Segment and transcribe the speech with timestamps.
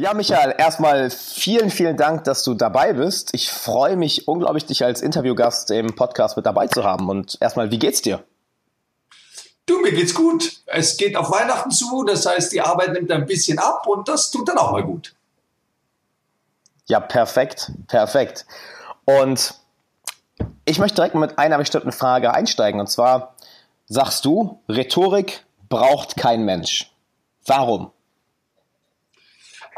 [0.00, 3.30] Ja, Michael, erstmal vielen, vielen Dank, dass du dabei bist.
[3.34, 7.08] Ich freue mich unglaublich, dich als Interviewgast im Podcast mit dabei zu haben.
[7.08, 8.22] Und erstmal, wie geht's dir?
[9.66, 10.62] Du, mir geht's gut.
[10.66, 14.30] Es geht auf Weihnachten zu, das heißt, die Arbeit nimmt ein bisschen ab und das
[14.30, 15.16] tut dann auch mal gut.
[16.86, 18.46] Ja, perfekt, perfekt.
[19.04, 19.54] Und
[20.64, 22.78] ich möchte direkt mit einer bestimmten Frage einsteigen.
[22.78, 23.34] Und zwar
[23.88, 26.94] sagst du, Rhetorik braucht kein Mensch.
[27.44, 27.90] Warum?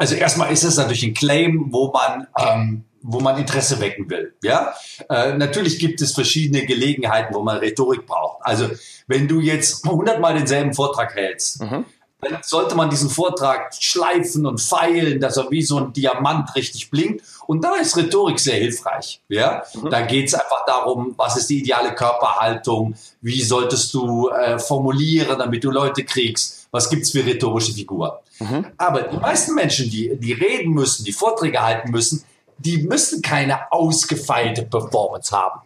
[0.01, 4.33] Also erstmal ist es natürlich ein Claim, wo man, ähm, wo man Interesse wecken will.
[4.41, 4.73] Ja,
[5.11, 8.39] äh, natürlich gibt es verschiedene Gelegenheiten, wo man Rhetorik braucht.
[8.41, 8.67] Also
[9.05, 11.85] wenn du jetzt hundertmal denselben Vortrag hältst, mhm.
[12.19, 16.89] dann sollte man diesen Vortrag schleifen und feilen, dass er wie so ein Diamant richtig
[16.89, 17.23] blinkt.
[17.45, 19.21] Und da ist Rhetorik sehr hilfreich.
[19.27, 19.91] Ja, mhm.
[19.91, 25.37] da geht es einfach darum, was ist die ideale Körperhaltung, wie solltest du äh, formulieren,
[25.37, 28.11] damit du Leute kriegst was gibt's für rhetorische Figuren.
[28.39, 28.65] Mhm.
[28.77, 32.23] Aber die meisten Menschen, die, die reden müssen, die Vorträge halten müssen,
[32.57, 35.61] die müssen keine ausgefeilte Performance haben.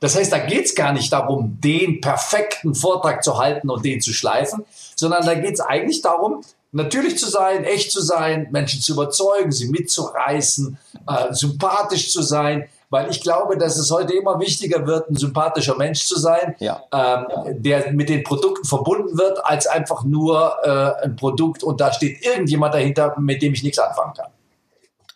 [0.00, 4.12] Das heißt, da geht's gar nicht darum, den perfekten Vortrag zu halten und den zu
[4.12, 4.64] schleifen,
[4.96, 6.42] sondern da geht's eigentlich darum,
[6.72, 12.68] natürlich zu sein, echt zu sein, Menschen zu überzeugen, sie mitzureißen, äh, sympathisch zu sein,
[12.90, 16.82] weil ich glaube, dass es heute immer wichtiger wird, ein sympathischer Mensch zu sein, ja.
[16.92, 21.92] ähm, der mit den Produkten verbunden wird, als einfach nur äh, ein Produkt und da
[21.92, 24.30] steht irgendjemand dahinter, mit dem ich nichts anfangen kann.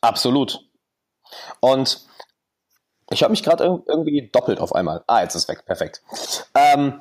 [0.01, 0.65] Absolut.
[1.61, 2.07] Und
[3.11, 5.03] ich habe mich gerade irgendwie doppelt auf einmal.
[5.07, 5.65] Ah, jetzt ist weg.
[5.67, 6.03] Perfekt.
[6.55, 7.01] Ähm,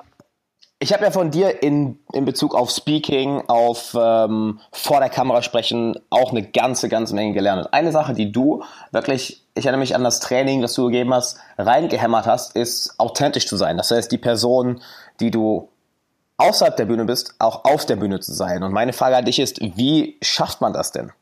[0.84, 5.42] ich habe ja von dir in, in Bezug auf Speaking, auf ähm, vor der Kamera
[5.42, 7.70] sprechen, auch eine ganze, ganze Menge gelernt.
[7.72, 11.40] Eine Sache, die du wirklich, ich erinnere mich an das Training, das du gegeben hast,
[11.58, 13.78] reingehämmert hast, ist authentisch zu sein.
[13.78, 14.82] Das heißt, die Person,
[15.22, 15.70] die du
[16.36, 18.62] außerhalb der Bühne bist, auch auf der Bühne zu sein.
[18.62, 21.14] Und meine Frage an dich ist, wie schafft man das denn?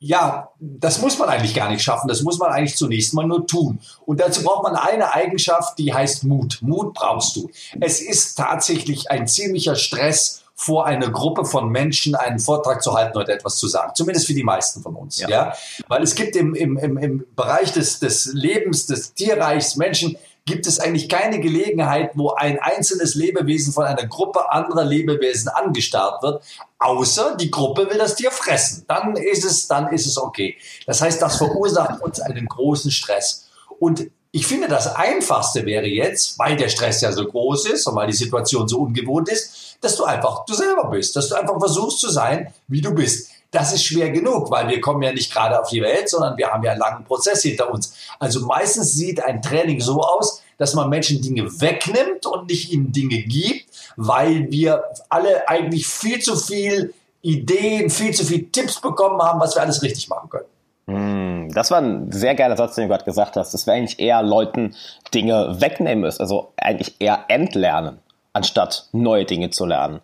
[0.00, 2.06] Ja, das muss man eigentlich gar nicht schaffen.
[2.06, 3.80] Das muss man eigentlich zunächst mal nur tun.
[4.06, 6.58] Und dazu braucht man eine Eigenschaft, die heißt Mut.
[6.60, 7.50] Mut brauchst du.
[7.80, 13.16] Es ist tatsächlich ein ziemlicher Stress, vor einer Gruppe von Menschen einen Vortrag zu halten
[13.16, 13.92] oder etwas zu sagen.
[13.94, 15.20] Zumindest für die meisten von uns.
[15.20, 15.28] Ja.
[15.28, 15.54] ja?
[15.86, 20.16] Weil es gibt im, im, im, im Bereich des, des Lebens, des Tierreichs Menschen,
[20.48, 26.22] gibt es eigentlich keine Gelegenheit, wo ein einzelnes Lebewesen von einer Gruppe anderer Lebewesen angestarrt
[26.22, 26.42] wird,
[26.78, 28.84] außer die Gruppe will das Tier fressen.
[28.88, 30.56] Dann ist es, dann ist es okay.
[30.86, 33.48] Das heißt, das verursacht uns einen großen Stress.
[33.78, 37.94] Und ich finde, das Einfachste wäre jetzt, weil der Stress ja so groß ist und
[37.94, 41.58] weil die Situation so ungewohnt ist, dass du einfach du selber bist, dass du einfach
[41.58, 43.30] versuchst zu sein, wie du bist.
[43.50, 46.48] Das ist schwer genug, weil wir kommen ja nicht gerade auf die Welt, sondern wir
[46.48, 47.94] haben ja einen langen Prozess hinter uns.
[48.18, 52.92] Also meistens sieht ein Training so aus, dass man Menschen Dinge wegnimmt und nicht ihnen
[52.92, 53.66] Dinge gibt,
[53.96, 56.92] weil wir alle eigentlich viel zu viel
[57.22, 60.46] Ideen, viel zu viel Tipps bekommen haben, was wir alles richtig machen können.
[60.86, 63.98] Hm, das war ein sehr geiler Satz, den du gerade gesagt hast, dass wir eigentlich
[63.98, 64.74] eher Leuten
[65.14, 67.98] Dinge wegnehmen müssen, also eigentlich eher entlernen,
[68.32, 70.00] anstatt neue Dinge zu lernen.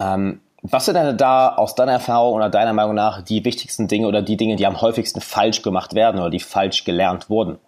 [0.00, 4.08] Ähm, was sind denn da aus deiner Erfahrung oder deiner Meinung nach die wichtigsten Dinge
[4.08, 7.58] oder die Dinge, die am häufigsten falsch gemacht werden oder die falsch gelernt wurden?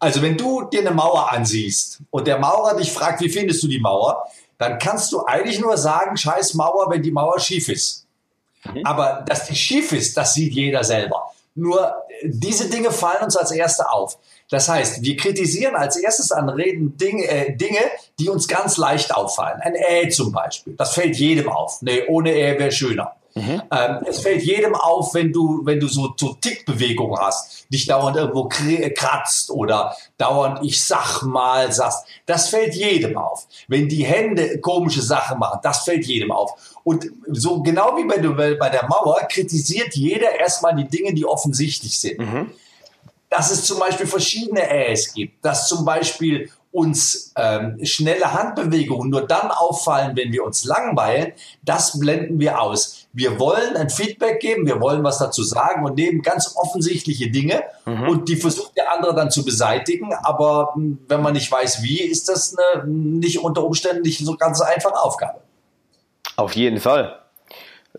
[0.00, 3.68] Also wenn du dir eine Mauer ansiehst und der Maurer dich fragt, wie findest du
[3.68, 4.26] die Mauer,
[4.58, 8.06] dann kannst du eigentlich nur sagen, scheiß Mauer, wenn die Mauer schief ist.
[8.64, 8.84] Mhm.
[8.84, 11.30] Aber dass die schief ist, das sieht jeder selber.
[11.54, 14.18] Nur diese Dinge fallen uns als Erste auf.
[14.52, 17.80] Das heißt, wir kritisieren als erstes an Reden Dinge, äh, Dinge,
[18.18, 19.62] die uns ganz leicht auffallen.
[19.62, 20.74] Ein Ä zum Beispiel.
[20.76, 21.80] Das fällt jedem auf.
[21.80, 23.16] Nee, ohne Ä wäre schöner.
[23.34, 23.62] Mhm.
[23.70, 28.18] Ähm, es fällt jedem auf, wenn du, wenn du so, so Tickbewegungen hast, dich dauernd
[28.18, 32.04] irgendwo kratzt oder dauernd ich sag mal sagst.
[32.26, 33.46] Das fällt jedem auf.
[33.68, 36.76] Wenn die Hände komische Sachen machen, das fällt jedem auf.
[36.84, 41.98] Und so genau wie bei, bei der Mauer kritisiert jeder erstmal die Dinge, die offensichtlich
[41.98, 42.18] sind.
[42.18, 42.50] Mhm.
[43.34, 49.26] Dass es zum Beispiel verschiedene Äs gibt, dass zum Beispiel uns ähm, schnelle Handbewegungen nur
[49.26, 51.32] dann auffallen, wenn wir uns langweilen,
[51.62, 53.06] das blenden wir aus.
[53.14, 57.62] Wir wollen ein Feedback geben, wir wollen was dazu sagen und nehmen ganz offensichtliche Dinge
[57.86, 58.08] mhm.
[58.08, 60.12] und die versucht der andere dann zu beseitigen.
[60.12, 64.36] Aber hm, wenn man nicht weiß, wie, ist das eine, nicht unter Umständen nicht so
[64.36, 65.40] ganz einfache Aufgabe.
[66.36, 67.18] Auf jeden Fall.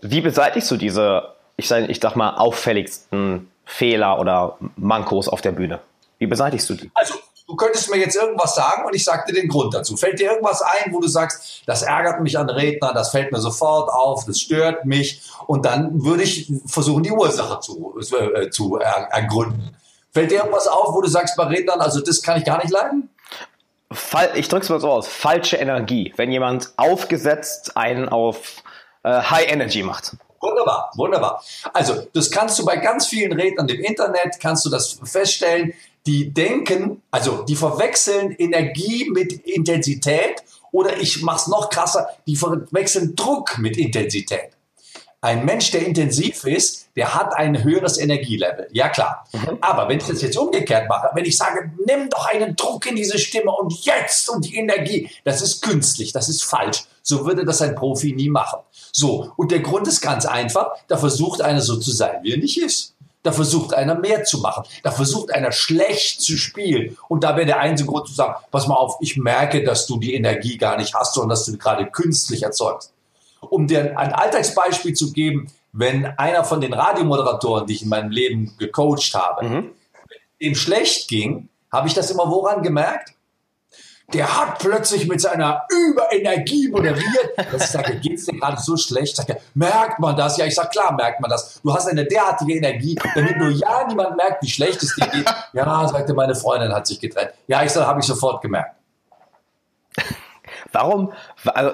[0.00, 5.52] Wie beseitigst du diese, ich sage, ich sag mal, auffälligsten Fehler oder Mankos auf der
[5.52, 5.80] Bühne?
[6.18, 6.90] Wie beseitigst du die?
[6.94, 7.14] Also
[7.46, 9.96] du könntest mir jetzt irgendwas sagen und ich sag dir den Grund dazu.
[9.96, 13.40] Fällt dir irgendwas ein, wo du sagst, das ärgert mich an Rednern, das fällt mir
[13.40, 17.98] sofort auf, das stört mich und dann würde ich versuchen, die Ursache zu,
[18.34, 19.76] äh, zu ergründen.
[20.12, 22.70] Fällt dir irgendwas auf, wo du sagst bei Rednern, also das kann ich gar nicht
[22.70, 23.10] leiden?
[24.34, 26.12] Ich drück's mal so aus, falsche Energie.
[26.16, 28.62] Wenn jemand aufgesetzt einen auf
[29.02, 30.16] äh, High Energy macht.
[30.44, 31.42] Wunderbar, wunderbar.
[31.72, 35.72] Also, das kannst du bei ganz vielen Rednern im Internet, kannst du das feststellen.
[36.06, 43.16] Die denken, also die verwechseln Energie mit Intensität oder ich mach's noch krasser, die verwechseln
[43.16, 44.50] Druck mit Intensität.
[45.22, 48.68] Ein Mensch, der intensiv ist, der hat ein höheres Energielevel.
[48.72, 49.26] Ja klar.
[49.32, 49.56] Mhm.
[49.62, 52.96] Aber wenn ich das jetzt umgekehrt mache, wenn ich sage, nimm doch einen Druck in
[52.96, 56.84] diese Stimme und jetzt und die Energie, das ist künstlich, das ist falsch.
[57.00, 58.60] So würde das ein Profi nie machen.
[58.96, 59.32] So.
[59.36, 60.70] Und der Grund ist ganz einfach.
[60.86, 62.94] Da versucht einer so zu sein, wie er nicht ist.
[63.24, 64.64] Da versucht einer mehr zu machen.
[64.84, 66.96] Da versucht einer schlecht zu spielen.
[67.08, 69.98] Und da wäre der einzige Grund zu sagen, pass mal auf, ich merke, dass du
[69.98, 72.92] die Energie gar nicht hast, sondern dass du gerade künstlich erzeugst.
[73.40, 78.10] Um dir ein Alltagsbeispiel zu geben, wenn einer von den Radiomoderatoren, die ich in meinem
[78.10, 79.70] Leben gecoacht habe, mhm.
[80.40, 83.13] dem schlecht ging, habe ich das immer woran gemerkt?
[84.12, 87.30] Der hat plötzlich mit seiner Überenergie moderiert.
[87.50, 89.16] Das ich sage, geht's dir gerade so schlecht?
[89.16, 90.36] Sagt er, merkt man das?
[90.36, 91.60] Ja, ich sage, klar merkt man das.
[91.62, 95.24] Du hast eine derartige Energie, damit nur ja niemand merkt, wie schlecht es dir geht.
[95.52, 97.30] Ja, sagte meine Freundin, hat sich getrennt.
[97.46, 98.74] Ja, ich sage, habe ich sofort gemerkt.
[100.72, 101.12] Warum?
[101.44, 101.72] Also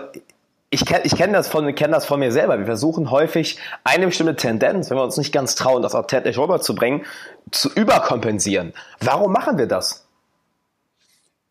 [0.68, 2.58] ich kenne ich kenn das, von, kenn das von mir selber.
[2.58, 7.04] Wir versuchen häufig eine bestimmte Tendenz, wenn wir uns nicht ganz trauen, das authentisch rüberzubringen,
[7.50, 8.72] zu überkompensieren.
[9.00, 10.06] Warum machen wir das?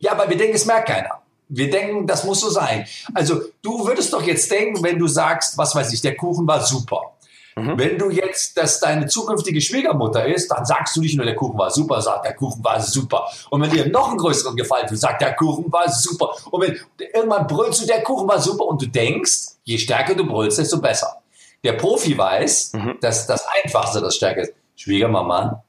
[0.00, 1.20] Ja, aber wir denken, es merkt keiner.
[1.48, 2.86] Wir denken, das muss so sein.
[3.14, 6.64] Also du würdest doch jetzt denken, wenn du sagst, was weiß ich, der Kuchen war
[6.64, 7.12] super.
[7.56, 7.78] Mhm.
[7.78, 11.58] Wenn du jetzt, dass deine zukünftige Schwiegermutter ist, dann sagst du nicht nur, der Kuchen
[11.58, 13.26] war super, sag, der Kuchen war super.
[13.50, 16.34] Und wenn dir noch einen größeren Gefallen tut, sag, der Kuchen war super.
[16.50, 16.78] Und wenn
[17.12, 20.80] irgendwann brüllst du, der Kuchen war super und du denkst, je stärker du brüllst, desto
[20.80, 21.20] besser.
[21.64, 22.98] Der Profi weiß, mhm.
[23.00, 24.52] dass das Einfachste das Stärke ist.
[24.76, 25.62] Schwiegermama,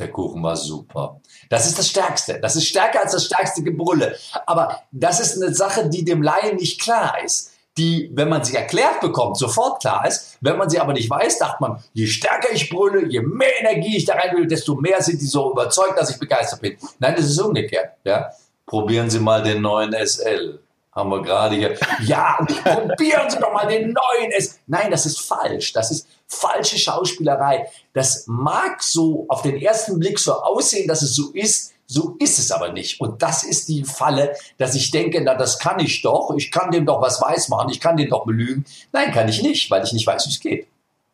[0.00, 1.20] der Kuchen war super.
[1.48, 2.40] Das ist das Stärkste.
[2.40, 4.16] Das ist stärker als das stärkste Gebrülle.
[4.46, 8.56] Aber das ist eine Sache, die dem Laien nicht klar ist die, wenn man sie
[8.56, 10.38] erklärt bekommt, sofort klar ist.
[10.40, 13.96] Wenn man sie aber nicht weiß, dachte man, je stärker ich brülle, je mehr Energie
[13.96, 16.76] ich da rein will, desto mehr sind die so überzeugt, dass ich begeistert bin.
[16.98, 17.92] Nein, das ist umgekehrt.
[18.04, 18.30] Ja?
[18.66, 20.60] Probieren Sie mal den neuen SL.
[20.92, 21.78] Haben wir gerade hier.
[22.02, 24.56] Ja, probieren Sie doch mal den neuen SL.
[24.66, 25.72] Nein, das ist falsch.
[25.72, 27.66] Das ist falsche Schauspielerei.
[27.92, 32.38] Das mag so auf den ersten Blick so aussehen, dass es so ist, so ist
[32.38, 33.00] es aber nicht.
[33.00, 36.32] Und das ist die Falle, dass ich denke, na, das kann ich doch.
[36.36, 37.68] Ich kann dem doch was weiß machen.
[37.70, 38.64] Ich kann den doch belügen.
[38.92, 40.68] Nein, kann ich nicht, weil ich nicht weiß, wie es geht.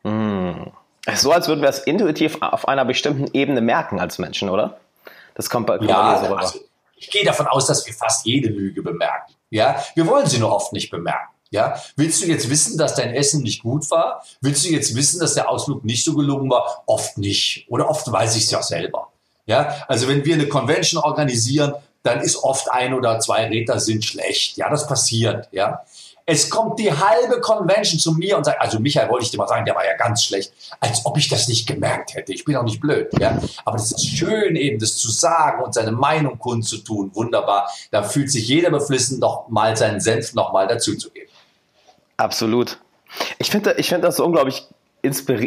[0.05, 0.71] Hm.
[1.15, 4.79] So, als würden wir es intuitiv auf einer bestimmten Ebene merken als Menschen, oder?
[5.35, 6.59] Das kommt bei ja, so also,
[6.97, 9.33] ich gehe davon aus, dass wir fast jede Lüge bemerken.
[9.51, 11.36] Ja, wir wollen sie nur oft nicht bemerken.
[11.51, 14.25] Ja, willst du jetzt wissen, dass dein Essen nicht gut war?
[14.41, 16.83] Willst du jetzt wissen, dass der Ausflug nicht so gelungen war?
[16.87, 17.67] Oft nicht.
[17.69, 19.13] Oder oft weiß ich es ja selber.
[19.47, 24.05] Ja, also wenn wir eine Convention organisieren, dann ist oft ein oder zwei Redner sind
[24.05, 24.57] schlecht.
[24.57, 25.49] Ja, das passiert.
[25.53, 25.85] Ja,
[26.29, 29.47] es kommt die halbe Convention zu mir und sagt, also Michael wollte ich dir mal
[29.47, 32.33] sagen, der war ja ganz schlecht, als ob ich das nicht gemerkt hätte.
[32.33, 33.41] Ich bin auch nicht blöd, ja.
[33.65, 37.15] Aber es ist schön eben, das zu sagen und seine Meinung kundzutun.
[37.15, 37.71] Wunderbar.
[37.93, 41.29] Da fühlt sich jeder beflissen, noch mal seinen Senf noch mal dazuzugeben.
[42.17, 42.79] Absolut.
[43.39, 44.67] Ich finde, ich finde das so unglaublich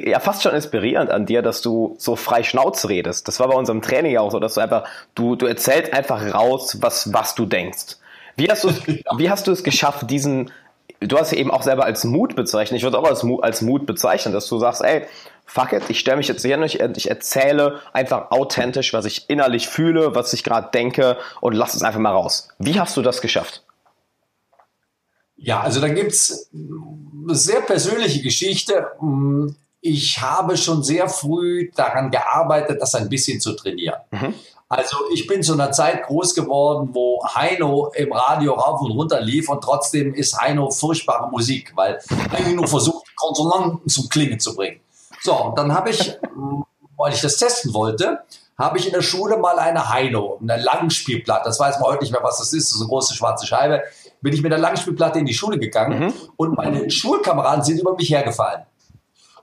[0.06, 3.28] ja, fast schon inspirierend an dir, dass du so frei Schnauze redest.
[3.28, 4.86] Das war bei unserem Training ja auch so, dass du einfach,
[5.16, 7.98] du, du erzählst einfach raus, was, was du denkst.
[8.36, 8.70] Wie hast du,
[9.18, 10.52] wie hast du es geschafft, diesen,
[11.00, 13.86] du hast ja eben auch selber als Mut bezeichnet, ich würde auch als, als Mut
[13.86, 15.04] bezeichnen, dass du sagst, ey,
[15.46, 19.30] fuck it, ich stelle mich jetzt hier und ich, ich erzähle einfach authentisch, was ich
[19.30, 22.50] innerlich fühle, was ich gerade denke und lass es einfach mal raus.
[22.60, 23.64] Wie hast du das geschafft?
[25.42, 28.88] Ja, also da gibt's eine sehr persönliche Geschichte.
[29.82, 34.00] Ich habe schon sehr früh daran gearbeitet, das ein bisschen zu trainieren.
[34.12, 34.34] Mhm.
[34.72, 39.20] Also ich bin zu einer Zeit groß geworden, wo Heino im Radio rauf und runter
[39.20, 42.00] lief und trotzdem ist Heino furchtbare Musik, weil
[42.32, 44.80] Heino nur versucht, Konsonanten zum Klingen zu bringen.
[45.24, 46.20] So, und dann habe ich,
[46.98, 48.20] weil ich das testen wollte,
[48.60, 52.12] habe ich in der Schule mal eine Heino, eine Langspielplatte, das weiß man heute nicht
[52.12, 53.82] mehr, was das ist, das ist eine große schwarze Scheibe,
[54.22, 56.14] bin ich mit der Langspielplatte in die Schule gegangen mhm.
[56.36, 58.64] und meine Schulkameraden sind über mich hergefallen.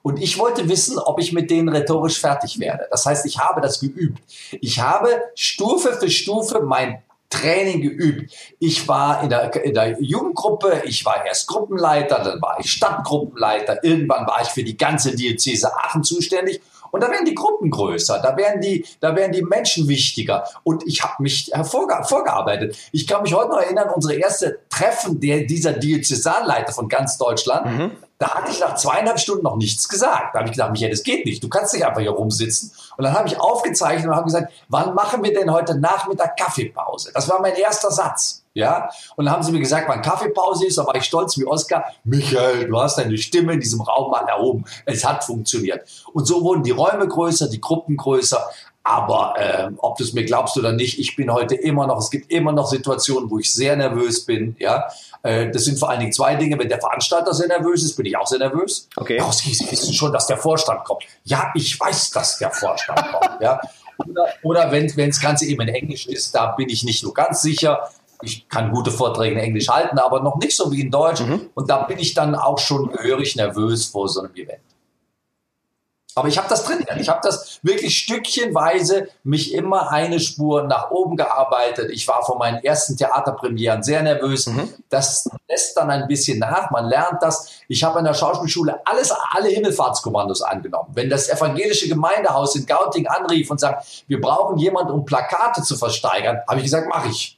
[0.03, 2.87] Und ich wollte wissen, ob ich mit denen rhetorisch fertig werde.
[2.93, 4.23] Das heißt, ich habe das geübt.
[4.61, 8.33] Ich habe Stufe für Stufe mein Training geübt.
[8.61, 13.83] Ich war in der, in der Jugendgruppe, ich war erst Gruppenleiter, dann war ich Stadtgruppenleiter,
[13.83, 18.21] irgendwann war ich für die ganze Diözese Aachen zuständig und da werden die Gruppen größer,
[18.21, 20.45] da werden die, da werden die Menschen wichtiger.
[20.65, 22.77] Und ich habe mich hervorgearbeitet.
[22.93, 27.67] Ich kann mich heute noch erinnern, unsere erste Treffen der, dieser Diözesanleiter von ganz Deutschland.
[27.67, 27.91] Mhm.
[28.19, 30.35] Da hatte ich nach zweieinhalb Stunden noch nichts gesagt.
[30.35, 31.43] Da habe ich gedacht, Michael, das geht nicht.
[31.43, 32.73] Du kannst nicht einfach hier rumsitzen.
[32.97, 37.11] Und dann habe ich aufgezeichnet und habe gesagt, wann machen wir denn heute Nachmittag Kaffeepause?
[37.13, 38.46] Das war mein erster Satz.
[38.57, 41.45] Ja, und dann haben sie mir gesagt, wann Kaffeepause ist, da war ich stolz wie
[41.45, 41.93] Oskar.
[42.05, 44.65] Michael, du hast deine Stimme in diesem Raum mal erhoben.
[44.87, 45.87] Es hat funktioniert.
[46.15, 48.43] Und so wurden die Räume größer, die Gruppen größer.
[48.83, 52.11] Aber äh, ob du es mir glaubst oder nicht, ich bin heute immer noch, es
[52.11, 54.57] gibt immer noch Situationen, wo ich sehr nervös bin.
[54.59, 54.89] Ja,
[55.23, 56.59] äh, das sind vor allen Dingen zwei Dinge.
[56.59, 58.89] Wenn der Veranstalter sehr nervös ist, bin ich auch sehr nervös.
[58.97, 59.21] Okay.
[59.23, 61.03] Oh, Sie wissen schon, dass der Vorstand kommt.
[61.25, 63.43] Ja, ich weiß, dass der Vorstand kommt.
[63.43, 63.61] Ja.
[63.99, 67.13] Oder, oder wenn, wenn das Ganze eben in Englisch ist, da bin ich nicht so
[67.13, 67.91] ganz sicher.
[68.23, 71.21] Ich kann gute Vorträge in Englisch halten, aber noch nicht so wie in Deutsch.
[71.21, 71.51] Mhm.
[71.55, 74.61] Und da bin ich dann auch schon gehörig nervös vor so einem Event.
[76.17, 76.97] Aber ich habe das trainiert.
[76.99, 81.91] Ich habe das wirklich stückchenweise mich immer eine Spur nach oben gearbeitet.
[81.91, 84.47] Ich war vor meinen ersten Theaterpremieren sehr nervös.
[84.47, 84.73] Mhm.
[84.89, 86.71] Das lässt dann ein bisschen nach.
[86.71, 87.51] Man lernt das.
[87.69, 90.89] Ich habe an der Schauspielschule alles, alle Himmelfahrtskommandos angenommen.
[90.95, 95.77] Wenn das evangelische Gemeindehaus in Gauting anrief und sagt, wir brauchen jemanden, um Plakate zu
[95.77, 97.36] versteigern, habe ich gesagt, mache ich.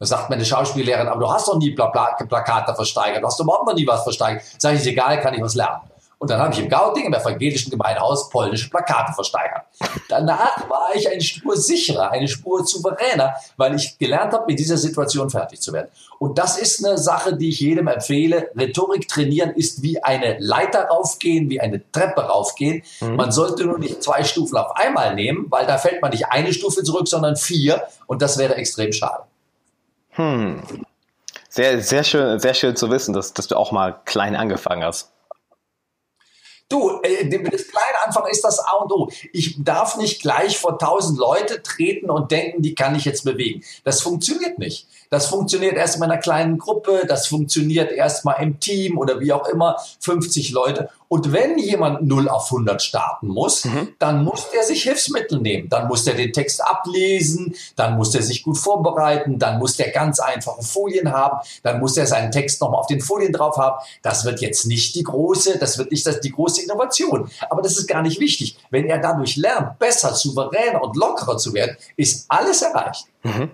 [0.00, 3.74] Da sagt meine Schauspiellehrerin, aber du hast doch nie Plakate versteigert, du hast überhaupt noch
[3.74, 4.44] nie was versteigert.
[4.56, 5.80] Sag ich, ist egal, kann ich was lernen.
[6.20, 9.62] Und dann habe ich im Gauting im evangelischen Gemeindehaus polnische Plakate versteigert.
[10.08, 14.76] Danach war ich eine Spur sicherer, eine Spur souveräner, weil ich gelernt habe, mit dieser
[14.76, 15.88] Situation fertig zu werden.
[16.18, 18.50] Und das ist eine Sache, die ich jedem empfehle.
[18.56, 22.82] Rhetorik trainieren ist wie eine Leiter raufgehen, wie eine Treppe raufgehen.
[23.00, 23.14] Mhm.
[23.14, 26.52] Man sollte nur nicht zwei Stufen auf einmal nehmen, weil da fällt man nicht eine
[26.52, 27.84] Stufe zurück, sondern vier.
[28.06, 29.22] Und das wäre extrem schade.
[30.18, 30.60] Hm.
[31.48, 35.12] Sehr, sehr schön, sehr schön zu wissen, dass, dass du auch mal klein angefangen hast.
[36.68, 39.08] Du, äh, das kleine Anfang ist das A und O.
[39.32, 43.62] Ich darf nicht gleich vor tausend Leute treten und denken, die kann ich jetzt bewegen.
[43.84, 44.86] Das funktioniert nicht.
[45.10, 49.32] Das funktioniert erst in einer kleinen Gruppe, das funktioniert erst mal im Team oder wie
[49.32, 50.90] auch immer, 50 Leute.
[51.08, 53.94] Und wenn jemand 0 auf 100 starten muss, mhm.
[53.98, 55.68] dann muss der sich Hilfsmittel nehmen.
[55.70, 59.90] Dann muss der den Text ablesen, dann muss der sich gut vorbereiten, dann muss der
[59.90, 63.82] ganz einfache Folien haben, dann muss er seinen Text nochmal auf den Folien drauf haben.
[64.02, 67.30] Das wird jetzt nicht die große, das wird nicht das, die große Innovation.
[67.48, 68.58] Aber das ist gar nicht wichtig.
[68.70, 73.06] Wenn er dadurch lernt, besser, souveräner und lockerer zu werden, ist alles erreicht.
[73.22, 73.50] Mhm.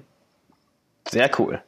[1.11, 1.61] Sehr cool.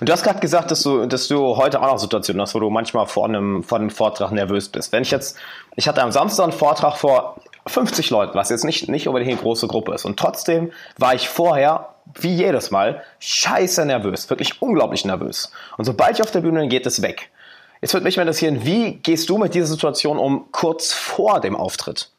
[0.00, 2.60] Und du hast gerade gesagt, dass du, dass du heute auch noch Situationen hast, wo
[2.60, 4.92] du manchmal vor einem, vor einem Vortrag nervös bist.
[4.92, 5.38] Wenn ich jetzt,
[5.76, 7.36] ich hatte am Samstag einen Vortrag vor
[7.66, 10.04] 50 Leuten, was jetzt nicht, nicht unbedingt eine große Gruppe ist.
[10.04, 11.88] Und trotzdem war ich vorher,
[12.20, 14.28] wie jedes Mal, scheiße nervös.
[14.28, 15.52] Wirklich unglaublich nervös.
[15.78, 17.30] Und sobald ich auf der Bühne bin, geht es weg.
[17.80, 21.56] Jetzt würde mich mal interessieren, wie gehst du mit dieser Situation um kurz vor dem
[21.56, 22.10] Auftritt?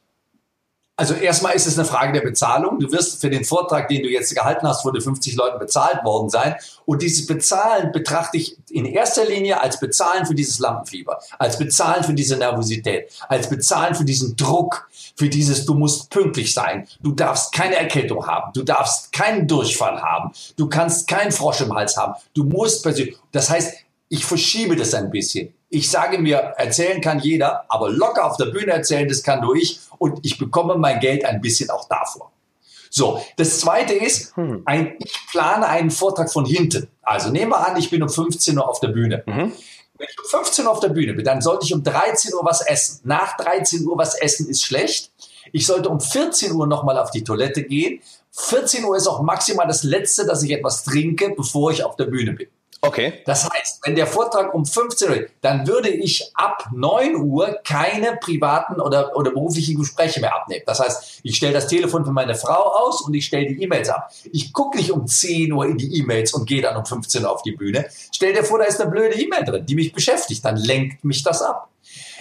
[0.95, 2.77] Also erstmal ist es eine Frage der Bezahlung.
[2.77, 6.29] Du wirst für den Vortrag, den du jetzt gehalten hast, den 50 Leuten bezahlt worden
[6.29, 6.55] sein.
[6.85, 12.03] Und dieses Bezahlen betrachte ich in erster Linie als Bezahlen für dieses Lampenfieber, als Bezahlen
[12.03, 17.11] für diese Nervosität, als Bezahlen für diesen Druck, für dieses, du musst pünktlich sein, du
[17.11, 21.97] darfst keine Erkältung haben, du darfst keinen Durchfall haben, du kannst keinen Frosch im Hals
[21.97, 23.17] haben, du musst persönlich.
[23.31, 23.73] Das heißt,
[24.09, 25.53] ich verschiebe das ein bisschen.
[25.73, 29.55] Ich sage mir, erzählen kann jeder, aber locker auf der Bühne erzählen, das kann nur
[29.55, 32.31] ich und ich bekomme mein Geld ein bisschen auch davor.
[32.91, 34.61] So, das zweite ist, hm.
[34.65, 36.89] ein, ich plane einen Vortrag von hinten.
[37.01, 39.23] Also nehmen wir an, ich bin um 15 Uhr auf der Bühne.
[39.25, 39.51] Mhm.
[39.97, 42.45] Wenn ich um 15 Uhr auf der Bühne bin, dann sollte ich um 13 Uhr
[42.45, 42.99] was essen.
[43.05, 45.11] Nach 13 Uhr was essen ist schlecht.
[45.53, 47.99] Ich sollte um 14 Uhr nochmal auf die Toilette gehen.
[48.31, 52.05] 14 Uhr ist auch maximal das Letzte, dass ich etwas trinke, bevor ich auf der
[52.05, 52.47] Bühne bin.
[52.85, 53.21] Okay.
[53.25, 58.17] Das heißt, wenn der Vortrag um 15 Uhr, dann würde ich ab 9 Uhr keine
[58.17, 60.63] privaten oder, oder beruflichen Gespräche mehr abnehmen.
[60.65, 63.87] Das heißt, ich stelle das Telefon für meine Frau aus und ich stelle die E-Mails
[63.87, 64.11] ab.
[64.33, 67.31] Ich gucke nicht um 10 Uhr in die E-Mails und gehe dann um 15 Uhr
[67.31, 67.85] auf die Bühne.
[68.13, 70.43] Stell dir vor, da ist eine blöde E-Mail drin, die mich beschäftigt.
[70.43, 71.69] Dann lenkt mich das ab.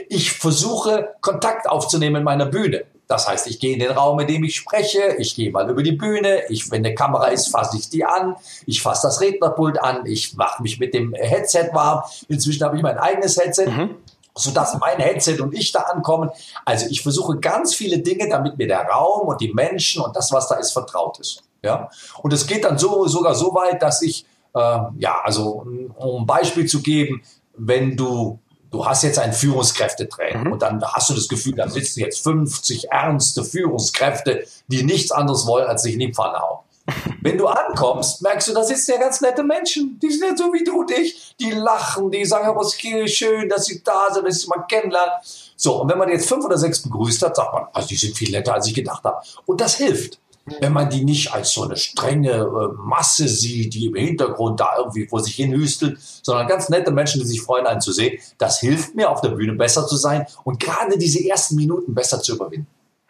[0.09, 2.85] Ich versuche, Kontakt aufzunehmen in meiner Bühne.
[3.09, 5.83] Das heißt, ich gehe in den Raum, in dem ich spreche, ich gehe mal über
[5.83, 9.83] die Bühne, ich, wenn eine Kamera ist, fasse ich die an, ich fasse das Rednerpult
[9.83, 12.03] an, ich mache mich mit dem Headset warm.
[12.29, 13.67] Inzwischen habe ich mein eigenes Headset.
[13.67, 13.97] Mhm
[14.35, 16.31] sodass mein Headset und ich da ankommen.
[16.65, 20.33] Also ich versuche ganz viele Dinge, damit mir der Raum und die Menschen und das,
[20.33, 21.43] was da ist, vertraut ist.
[21.63, 21.91] Ja?
[22.23, 25.67] Und es geht dann so, sogar so weit, dass ich, äh, ja, also
[25.97, 27.23] um ein Beispiel zu geben,
[27.57, 28.39] wenn du
[28.73, 30.53] du hast jetzt ein Führungskräftetraining mhm.
[30.53, 35.47] und dann hast du das Gefühl, da sitzen jetzt 50 ernste Führungskräfte, die nichts anderes
[35.47, 36.59] wollen, als sich in die Pfanne hauen.
[37.21, 40.01] Wenn du ankommst, merkst du, da sitzen ja ganz nette Menschen.
[40.01, 41.37] Die sind ja so wie du und ich.
[41.39, 44.65] Die lachen, die sagen, aber es ist schön, dass sie da sind, dass sie mal
[44.69, 45.15] kennenlernen.
[45.55, 48.17] So, und wenn man jetzt fünf oder sechs begrüßt hat, sagt man, also die sind
[48.17, 49.19] viel netter, als ich gedacht habe.
[49.47, 50.19] Und das hilft
[50.61, 54.77] wenn man die nicht als so eine strenge äh, Masse sieht, die im Hintergrund da
[54.79, 58.19] irgendwie vor sich hin hüstelt, sondern ganz nette Menschen, die sich freuen, einen zu sehen,
[58.39, 62.21] das hilft mir, auf der Bühne besser zu sein und gerade diese ersten Minuten besser
[62.21, 62.67] zu überwinden.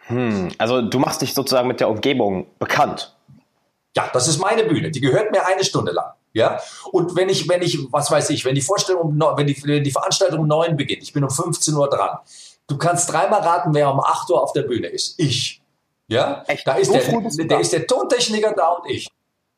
[0.06, 3.14] Hm, also du machst dich sozusagen mit der Umgebung bekannt.
[3.96, 4.90] Ja, das ist meine Bühne.
[4.90, 6.12] Die gehört mir eine Stunde lang.
[6.34, 6.60] Ja,
[6.92, 9.84] und wenn ich, wenn ich, was weiß ich, wenn die Vorstellung, um, wenn die, wenn
[9.84, 12.18] die Veranstaltung um neun beginnt, ich bin um 15 Uhr dran.
[12.66, 15.18] Du kannst dreimal raten, wer um 8 Uhr auf der Bühne ist.
[15.18, 15.61] Ich.
[16.08, 16.66] Ja, Echt?
[16.66, 19.08] da ist so der, der, ist der Tontechniker da und ich.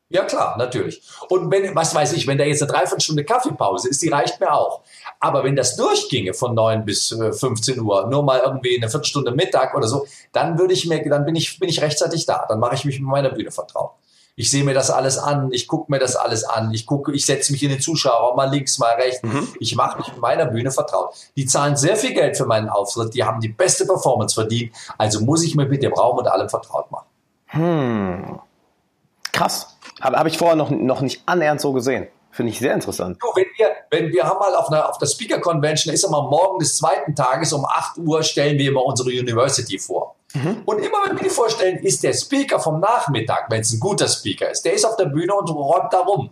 [0.09, 1.01] Ja, klar, natürlich.
[1.29, 4.53] Und wenn, was weiß ich, wenn da jetzt eine Dreiviertelstunde Kaffeepause ist, die reicht mir
[4.53, 4.81] auch.
[5.19, 9.31] Aber wenn das durchginge von 9 bis 15 äh, Uhr, nur mal irgendwie eine Viertelstunde
[9.31, 12.45] Mittag oder so, dann würde ich mir, dann bin ich, bin ich rechtzeitig da.
[12.47, 13.93] Dann mache ich mich mit meiner Bühne vertraut.
[14.37, 17.25] Ich sehe mir das alles an, ich gucke mir das alles an, ich gucke, ich
[17.25, 19.23] setze mich in den Zuschauer, mal links, mal rechts.
[19.23, 19.47] Mhm.
[19.59, 21.15] Ich mache mich mit meiner Bühne vertraut.
[21.37, 25.21] Die zahlen sehr viel Geld für meinen Auftritt, die haben die beste Performance verdient, also
[25.21, 27.07] muss ich mir mit dem Raum und allem vertraut machen.
[27.47, 28.39] Hm.
[29.31, 29.77] Krass.
[30.01, 32.07] Habe hab ich vorher noch, noch nicht annähernd so gesehen.
[32.31, 33.17] Finde ich sehr interessant.
[33.21, 36.23] Du, wenn wir, wenn wir haben mal auf, einer, auf der Speaker Convention, ist immer
[36.23, 40.15] morgen des zweiten Tages um 8 Uhr, stellen wir immer unsere University vor.
[40.35, 40.61] Mhm.
[40.65, 44.07] Und immer wenn wir die vorstellen, ist der Speaker vom Nachmittag, wenn es ein guter
[44.07, 46.29] Speaker ist, der ist auf der Bühne und räumt da rum.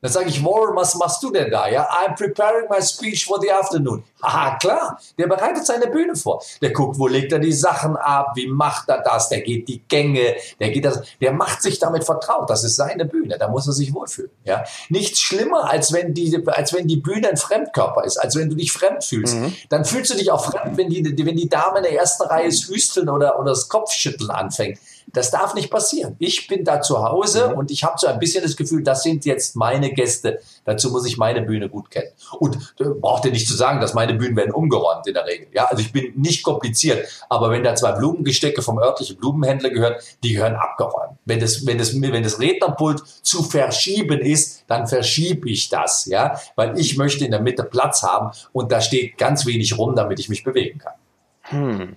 [0.00, 1.68] Dann sage ich, Warren, was machst du denn da?
[1.68, 4.04] Ja, I'm preparing my speech for the afternoon.
[4.20, 5.00] Aha, klar.
[5.18, 6.40] Der bereitet seine Bühne vor.
[6.62, 9.82] Der guckt, wo legt er die Sachen ab, wie macht er das, der geht die
[9.88, 12.48] Gänge, der geht das, der macht sich damit vertraut.
[12.48, 14.30] Das ist seine Bühne, da muss er sich wohlfühlen.
[14.44, 18.48] Ja, nichts schlimmer, als wenn die, als wenn die Bühne ein Fremdkörper ist, als wenn
[18.48, 19.34] du dich fremd fühlst.
[19.34, 19.54] Mhm.
[19.68, 22.46] Dann fühlst du dich auch fremd, wenn die, wenn die Dame in der ersten Reihe
[22.46, 24.78] das Hüsteln oder, oder das Kopfschütteln anfängt.
[25.12, 26.16] Das darf nicht passieren.
[26.18, 27.58] Ich bin da zu Hause mhm.
[27.58, 30.40] und ich habe so ein bisschen das Gefühl, das sind jetzt meine Gäste.
[30.64, 32.08] Dazu muss ich meine Bühne gut kennen.
[32.38, 35.48] Und äh, braucht ihr nicht zu sagen, dass meine Bühnen werden umgeräumt in der Regel.
[35.52, 37.06] Ja, also ich bin nicht kompliziert.
[37.28, 41.18] Aber wenn da zwei Blumengestecke vom örtlichen Blumenhändler gehören, die gehören abgeräumt.
[41.24, 46.06] Wenn das, wenn das, wenn das Rednerpult zu verschieben ist, dann verschiebe ich das.
[46.06, 49.94] Ja, weil ich möchte in der Mitte Platz haben und da steht ganz wenig rum,
[49.96, 50.94] damit ich mich bewegen kann.
[51.42, 51.96] Hm.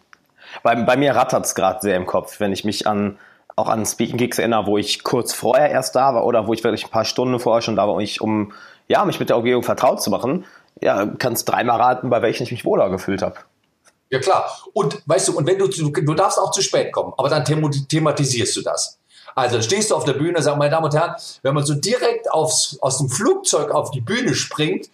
[0.64, 3.18] Bei, bei mir rattert es gerade sehr im Kopf, wenn ich mich an
[3.56, 6.64] auch an Speaking Gigs erinnere, wo ich kurz vorher erst da war oder wo ich
[6.64, 8.54] wirklich ein paar Stunden vorher schon da war, um mich, um
[8.88, 10.46] ja, mich mit der Umgebung vertraut zu machen.
[10.82, 13.36] Ja, kannst dreimal raten, bei welchen ich mich wohler gefühlt habe.
[14.10, 14.50] Ja klar.
[14.74, 18.56] Und weißt du, und wenn du, du darfst auch zu spät kommen, aber dann thematisierst
[18.58, 19.00] du das.
[19.36, 21.76] Also dann stehst du auf der Bühne sagst, meine Damen und Herren, wenn man so
[21.76, 24.90] direkt aufs, aus dem Flugzeug auf die Bühne springt,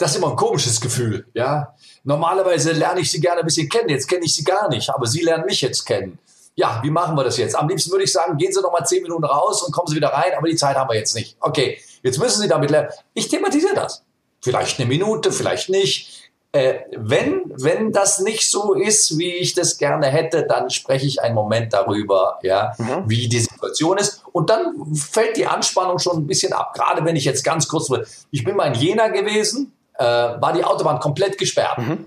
[0.00, 1.74] das ist immer ein komisches Gefühl, ja.
[2.04, 5.06] Normalerweise lerne ich sie gerne ein bisschen kennen, jetzt kenne ich sie gar nicht, aber
[5.06, 6.18] sie lernen mich jetzt kennen.
[6.56, 7.54] Ja, wie machen wir das jetzt?
[7.54, 9.96] Am liebsten würde ich sagen, gehen Sie noch mal zehn Minuten raus und kommen Sie
[9.96, 11.36] wieder rein, aber die Zeit haben wir jetzt nicht.
[11.40, 12.88] Okay, jetzt müssen Sie damit lernen.
[13.14, 14.02] Ich thematisiere das.
[14.40, 16.30] Vielleicht eine Minute, vielleicht nicht.
[16.52, 21.22] Äh, wenn, wenn das nicht so ist, wie ich das gerne hätte, dann spreche ich
[21.22, 23.04] einen Moment darüber, ja, mhm.
[23.06, 24.22] wie die Situation ist.
[24.32, 26.74] Und dann fällt die Anspannung schon ein bisschen ab.
[26.74, 27.88] Gerade wenn ich jetzt ganz kurz,
[28.30, 31.78] ich bin mal in Jena gewesen, äh, war die Autobahn komplett gesperrt.
[31.78, 32.06] Mhm.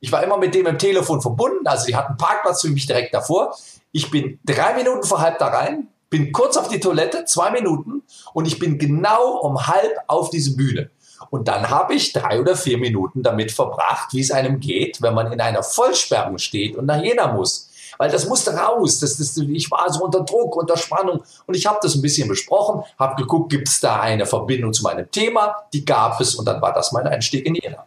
[0.00, 3.14] Ich war immer mit dem im Telefon verbunden, also die hatten Parkplatz für mich direkt
[3.14, 3.56] davor.
[3.90, 8.02] Ich bin drei Minuten vor halb da rein, bin kurz auf die Toilette, zwei Minuten
[8.32, 10.90] und ich bin genau um halb auf diese Bühne.
[11.30, 15.14] Und dann habe ich drei oder vier Minuten damit verbracht, wie es einem geht, wenn
[15.14, 17.67] man in einer Vollsperrung steht und nach Jena muss
[17.98, 19.00] weil das musste raus.
[19.00, 22.28] Das, das, ich war so unter Druck, unter Spannung und ich habe das ein bisschen
[22.28, 25.56] besprochen, habe geguckt, gibt es da eine Verbindung zu meinem Thema?
[25.72, 27.84] Die gab es und dann war das mein Einstieg in Jena.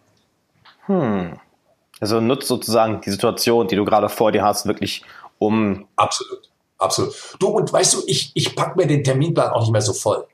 [0.86, 1.40] Hm.
[2.00, 5.04] Also nutzt sozusagen die Situation, die du gerade vor dir hast, wirklich
[5.38, 5.88] um.
[5.96, 7.16] Absolut, absolut.
[7.40, 10.26] Du und weißt du, ich, ich pack mir den Terminplan auch nicht mehr so voll.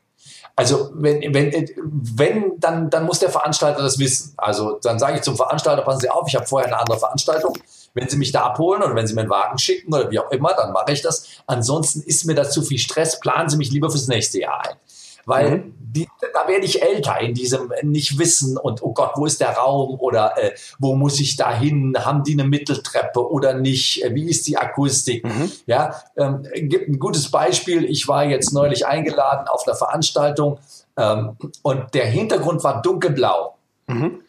[0.56, 4.34] Also wenn, wenn, wenn dann, dann muss der Veranstalter das wissen.
[4.38, 7.56] Also dann sage ich zum Veranstalter, passen Sie auf, ich habe vorher eine andere Veranstaltung.
[7.98, 10.32] Wenn Sie mich da abholen oder wenn Sie mir einen Wagen schicken oder wie auch
[10.32, 11.28] immer, dann mache ich das.
[11.48, 13.20] Ansonsten ist mir das zu viel Stress.
[13.20, 14.78] Planen Sie mich lieber fürs nächste Jahr ein.
[15.28, 15.74] Weil mhm.
[15.78, 19.58] die, da werde ich älter in diesem nicht wissen und oh Gott, wo ist der
[19.58, 21.98] Raum oder äh, wo muss ich da hin?
[22.00, 24.06] Haben die eine Mitteltreppe oder nicht?
[24.06, 25.26] Äh, wie ist die Akustik?
[25.26, 25.52] Mhm.
[25.66, 27.84] Ja, ähm, gibt ein gutes Beispiel.
[27.84, 30.60] Ich war jetzt neulich eingeladen auf einer Veranstaltung
[30.96, 33.58] ähm, und der Hintergrund war dunkelblau.
[33.88, 34.22] Mhm.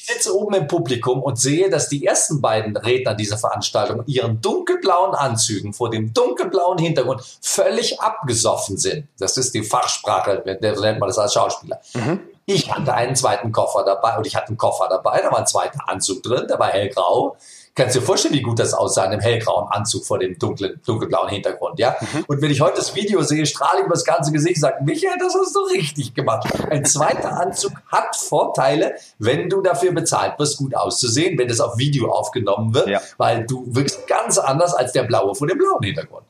[0.00, 4.40] Ich sitze oben im Publikum und sehe, dass die ersten beiden Redner dieser Veranstaltung ihren
[4.40, 9.08] dunkelblauen Anzügen vor dem dunkelblauen Hintergrund völlig abgesoffen sind.
[9.18, 11.80] Das ist die Fachsprache, nennt man das als Schauspieler.
[11.94, 12.20] Mhm.
[12.46, 15.48] Ich hatte einen zweiten Koffer dabei und ich hatte einen Koffer dabei, da war ein
[15.48, 17.36] zweiter Anzug drin, der war hellgrau.
[17.78, 20.80] Kannst du dir vorstellen, wie gut das aussah in einem hellgrauen Anzug vor dem dunklen,
[20.84, 21.94] dunkelblauen Hintergrund, ja?
[22.00, 22.24] Mhm.
[22.26, 24.82] Und wenn ich heute das Video sehe, strahle ich über das ganze Gesicht und sage,
[24.82, 26.48] Michael, das hast du richtig gemacht.
[26.70, 31.78] Ein zweiter Anzug hat Vorteile, wenn du dafür bezahlt wirst, gut auszusehen, wenn es auf
[31.78, 33.00] Video aufgenommen wird, ja.
[33.16, 36.26] weil du wirkst ganz anders als der blaue vor dem blauen Hintergrund.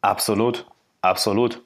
[0.00, 0.66] Absolut,
[1.02, 1.62] absolut.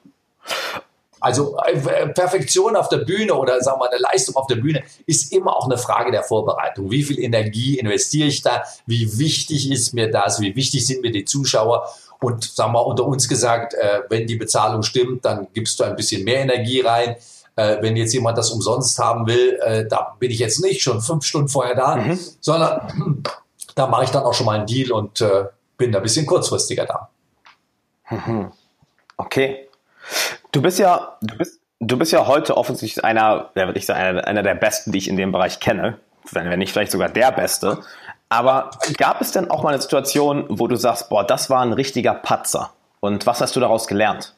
[1.27, 5.33] Also äh, Perfektion auf der Bühne oder sagen wir eine Leistung auf der Bühne ist
[5.33, 6.89] immer auch eine Frage der Vorbereitung.
[6.89, 8.63] Wie viel Energie investiere ich da?
[8.85, 10.39] Wie wichtig ist mir das?
[10.39, 11.89] Wie wichtig sind mir die Zuschauer?
[12.21, 15.97] Und sagen wir unter uns gesagt, äh, wenn die Bezahlung stimmt, dann gibst du ein
[15.97, 17.17] bisschen mehr Energie rein.
[17.57, 21.01] Äh, wenn jetzt jemand das umsonst haben will, äh, da bin ich jetzt nicht schon
[21.01, 22.17] fünf Stunden vorher da, mhm.
[22.39, 23.23] sondern
[23.75, 25.43] da mache ich dann auch schon mal einen Deal und äh,
[25.77, 27.09] bin da ein bisschen kurzfristiger da.
[28.09, 28.53] Mhm.
[29.17, 29.66] Okay.
[30.51, 33.99] Du bist ja, du bist, du bist ja heute offensichtlich einer, ja, würde ich sagen,
[33.99, 35.99] einer, einer der Besten, die ich in dem Bereich kenne.
[36.31, 37.79] Wenn nicht vielleicht sogar der Beste.
[38.29, 41.73] Aber gab es denn auch mal eine Situation, wo du sagst, boah, das war ein
[41.73, 42.71] richtiger Patzer?
[42.99, 44.35] Und was hast du daraus gelernt?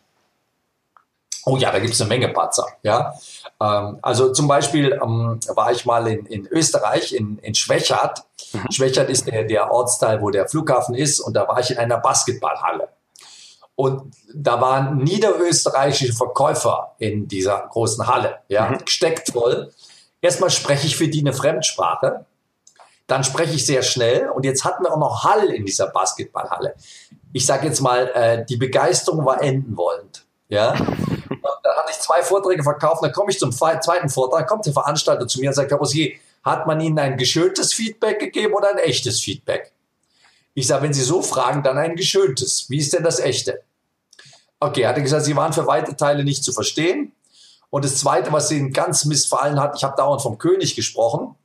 [1.45, 2.67] Oh ja, da gibt es eine Menge Patzer.
[2.83, 3.15] Ja?
[3.59, 8.23] Ähm, also zum Beispiel ähm, war ich mal in, in Österreich, in, in Schwächert.
[8.53, 8.71] Mhm.
[8.71, 11.19] Schwächert ist der, der Ortsteil, wo der Flughafen ist.
[11.19, 12.89] Und da war ich in einer Basketballhalle.
[13.79, 18.79] Und da waren niederösterreichische Verkäufer in dieser großen Halle, ja, mhm.
[18.79, 19.71] gesteckt voll.
[20.19, 22.25] Erstmal spreche ich für die eine Fremdsprache,
[23.07, 26.75] dann spreche ich sehr schnell und jetzt hatten wir auch noch Hall in dieser Basketballhalle.
[27.31, 30.25] Ich sage jetzt mal, äh, die Begeisterung war enden wollend.
[30.49, 34.73] Ja, dann hatte ich zwei Vorträge verkauft, dann komme ich zum zweiten Vortrag, kommt der
[34.73, 36.11] Veranstalter zu mir und sagt, Herr Rosier,
[36.43, 39.71] hat man Ihnen ein geschöntes Feedback gegeben oder ein echtes Feedback?
[40.53, 42.69] Ich sage, wenn Sie so fragen, dann ein geschöntes.
[42.69, 43.61] Wie ist denn das echte?
[44.59, 47.13] Okay, er hatte gesagt, sie waren für weite Teile nicht zu verstehen.
[47.69, 51.35] Und das Zweite, was ihnen ganz missfallen hat, ich habe dauernd vom König gesprochen.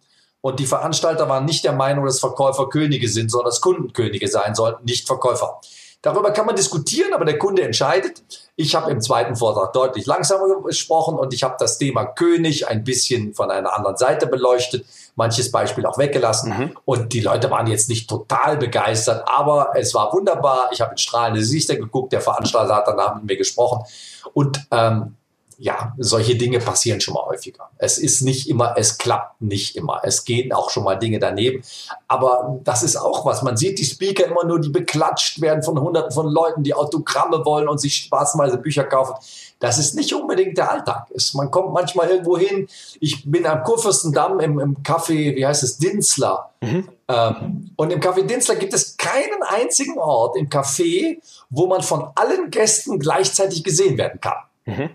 [0.40, 4.28] Und die Veranstalter waren nicht der Meinung, dass Verkäufer Könige sind, sondern dass Kunden Könige
[4.28, 5.60] sein sollten, nicht Verkäufer.
[6.02, 8.22] Darüber kann man diskutieren, aber der Kunde entscheidet.
[8.56, 12.84] Ich habe im zweiten Vortrag deutlich langsamer gesprochen und ich habe das Thema König ein
[12.84, 14.84] bisschen von einer anderen Seite beleuchtet,
[15.16, 16.56] manches Beispiel auch weggelassen.
[16.56, 16.76] Mhm.
[16.84, 20.70] Und die Leute waren jetzt nicht total begeistert, aber es war wunderbar.
[20.72, 23.84] Ich habe in strahlende Gesichter geguckt, der Veranstalter hat danach mit mir gesprochen.
[24.32, 25.16] Und ähm,
[25.64, 27.70] ja, solche Dinge passieren schon mal häufiger.
[27.78, 30.02] Es ist nicht immer, es klappt nicht immer.
[30.04, 31.62] Es gehen auch schon mal Dinge daneben.
[32.06, 33.40] Aber das ist auch was.
[33.40, 37.46] Man sieht die Speaker immer nur, die beklatscht werden von hunderten von Leuten, die Autogramme
[37.46, 39.14] wollen und sich spaßweise Bücher kaufen.
[39.58, 41.06] Das ist nicht unbedingt der Alltag.
[41.14, 42.68] Es, man kommt manchmal irgendwo hin.
[43.00, 46.50] Ich bin am Kurfürstendamm im, im Café, wie heißt es, Dinsler.
[46.60, 46.90] Mhm.
[47.08, 52.08] Ähm, und im Café Dinsler gibt es keinen einzigen Ort im Café, wo man von
[52.16, 54.36] allen Gästen gleichzeitig gesehen werden kann.
[54.66, 54.90] Mhm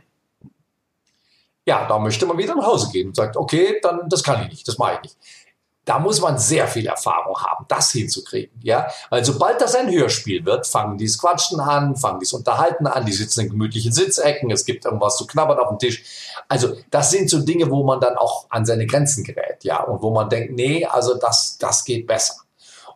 [1.70, 4.50] ja, da möchte man wieder nach Hause gehen und sagt, okay, dann das kann ich
[4.50, 5.18] nicht, das mache ich nicht.
[5.86, 8.88] Da muss man sehr viel Erfahrung haben, das hinzukriegen, ja.
[9.12, 12.88] Weil sobald das ein Hörspiel wird, fangen die das Quatschen an, fangen die das Unterhalten
[12.88, 16.04] an, die sitzen in gemütlichen Sitzecken, es gibt irgendwas zu knabbern auf dem Tisch.
[16.48, 20.02] Also das sind so Dinge, wo man dann auch an seine Grenzen gerät, ja, und
[20.02, 22.34] wo man denkt, nee, also das, das geht besser.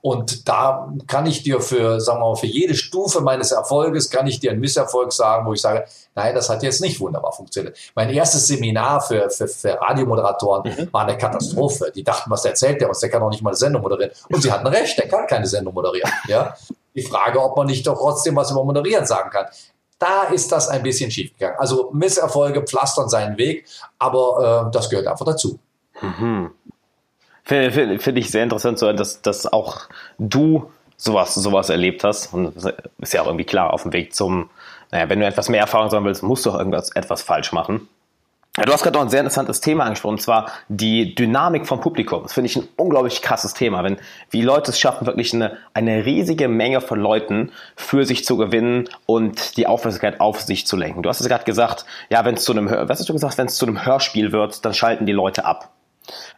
[0.05, 4.27] Und da kann ich dir für, sagen wir mal, für jede Stufe meines Erfolges, kann
[4.27, 7.77] ich dir einen Misserfolg sagen, wo ich sage, nein, das hat jetzt nicht wunderbar funktioniert.
[7.95, 10.89] Mein erstes Seminar für, für, für Radiomoderatoren mhm.
[10.91, 11.89] war eine Katastrophe.
[11.95, 12.99] Die dachten, was erzählt der uns?
[12.99, 14.11] Der kann auch nicht mal eine Sendung moderieren.
[14.29, 16.11] Und sie hatten recht, der kann keine Sendung moderieren.
[16.27, 16.57] Ja?
[16.95, 19.45] Die Frage, ob man nicht doch trotzdem was über Moderieren sagen kann.
[19.99, 21.57] Da ist das ein bisschen schiefgegangen.
[21.57, 23.65] Also Misserfolge pflastern seinen Weg,
[23.99, 25.59] aber äh, das gehört einfach dazu.
[26.01, 26.51] Mhm.
[27.43, 29.81] Finde find, find ich sehr interessant, so, dass, dass auch
[30.17, 32.33] du sowas, sowas erlebt hast.
[32.33, 34.49] Und das ist ja auch irgendwie klar, auf dem Weg zum,
[34.91, 37.87] naja, wenn du etwas mehr Erfahrung sammeln willst, musst du auch irgendwas etwas falsch machen.
[38.55, 42.21] Du hast gerade noch ein sehr interessantes Thema angesprochen, und zwar die Dynamik vom Publikum.
[42.21, 43.97] Das finde ich ein unglaublich krasses Thema, wenn
[44.29, 48.89] wie Leute es schaffen, wirklich eine, eine riesige Menge von Leuten für sich zu gewinnen
[49.07, 51.01] und die Aufmerksamkeit auf sich zu lenken.
[51.01, 53.47] Du hast es gerade gesagt, ja, wenn es zu einem, was hast du gesagt, wenn
[53.47, 55.71] es zu einem Hörspiel wird, dann schalten die Leute ab.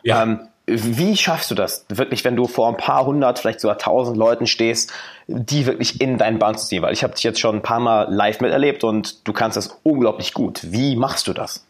[0.01, 0.23] Ja.
[0.23, 4.17] Ähm, wie schaffst du das wirklich, wenn du vor ein paar hundert, vielleicht sogar tausend
[4.17, 4.91] Leuten stehst,
[5.27, 6.81] die wirklich in deinen Band zu ziehen?
[6.81, 9.77] Weil ich habe dich jetzt schon ein paar Mal live miterlebt und du kannst das
[9.83, 10.61] unglaublich gut.
[10.63, 11.65] Wie machst du das?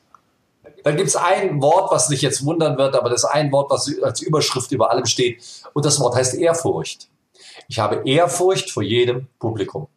[0.84, 3.72] Da gibt es ein Wort, was dich jetzt wundern wird, aber das ist ein Wort,
[3.72, 5.44] was als Überschrift über allem steht.
[5.74, 7.08] Und das Wort heißt Ehrfurcht.
[7.68, 9.88] Ich habe Ehrfurcht vor jedem Publikum.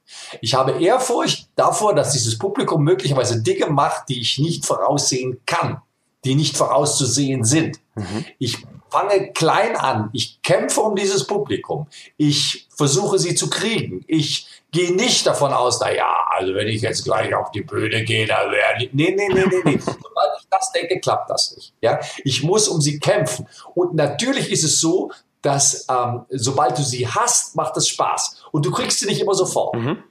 [0.40, 5.82] Ich habe Ehrfurcht davor, dass dieses Publikum möglicherweise Dinge macht, die ich nicht voraussehen kann,
[6.24, 7.78] die nicht vorauszusehen sind.
[7.94, 8.24] Mhm.
[8.38, 10.11] Ich fange klein an.
[10.12, 11.87] Ich kämpfe um dieses Publikum.
[12.16, 14.05] Ich versuche sie zu kriegen.
[14.07, 18.05] Ich gehe nicht davon aus, na ja, also wenn ich jetzt gleich auf die Bühne
[18.05, 19.79] gehe, da wäre nee, nee, nee, nee, nee.
[19.81, 21.72] Sobald ich das denke, klappt das nicht.
[21.81, 23.46] Ja, ich muss um sie kämpfen.
[23.74, 25.11] Und natürlich ist es so,
[25.42, 28.42] dass ähm, sobald du sie hast, macht es Spaß.
[28.53, 29.74] Und du kriegst sie nicht immer sofort.
[29.74, 30.03] Mhm.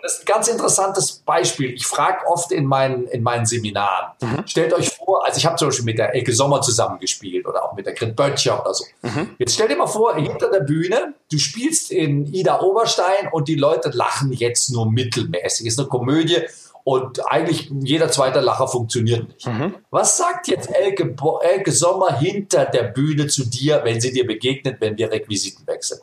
[0.00, 1.74] Und das ist ein ganz interessantes Beispiel.
[1.74, 4.46] Ich frage oft in meinen, in meinen Seminaren, mhm.
[4.46, 7.74] stellt euch vor, also ich habe zum Beispiel mit der Elke Sommer zusammengespielt oder auch
[7.74, 8.86] mit der Grit Böttcher oder so.
[9.02, 9.36] Mhm.
[9.38, 13.56] Jetzt stell dir mal vor, hinter der Bühne, du spielst in Ida Oberstein und die
[13.56, 15.66] Leute lachen jetzt nur mittelmäßig.
[15.66, 16.38] Ist eine Komödie
[16.82, 19.46] und eigentlich jeder zweite Lacher funktioniert nicht.
[19.46, 19.74] Mhm.
[19.90, 24.80] Was sagt jetzt Elke, Elke Sommer hinter der Bühne zu dir, wenn sie dir begegnet,
[24.80, 26.00] wenn wir Requisiten wechseln?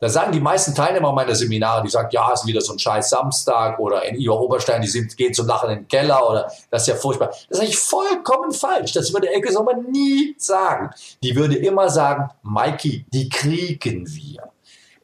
[0.00, 3.10] Da sagen die meisten Teilnehmer meiner Seminare, die sagen, ja, ist wieder so ein scheiß
[3.10, 6.82] Samstag oder in Ivar Oberstein, die sind, gehen zum Lachen in den Keller oder das
[6.82, 7.28] ist ja furchtbar.
[7.28, 8.92] Das ist eigentlich vollkommen falsch.
[8.92, 10.90] Das würde Elke Sommer nie sagen.
[11.22, 14.50] Die würde immer sagen, Mikey, die kriegen wir.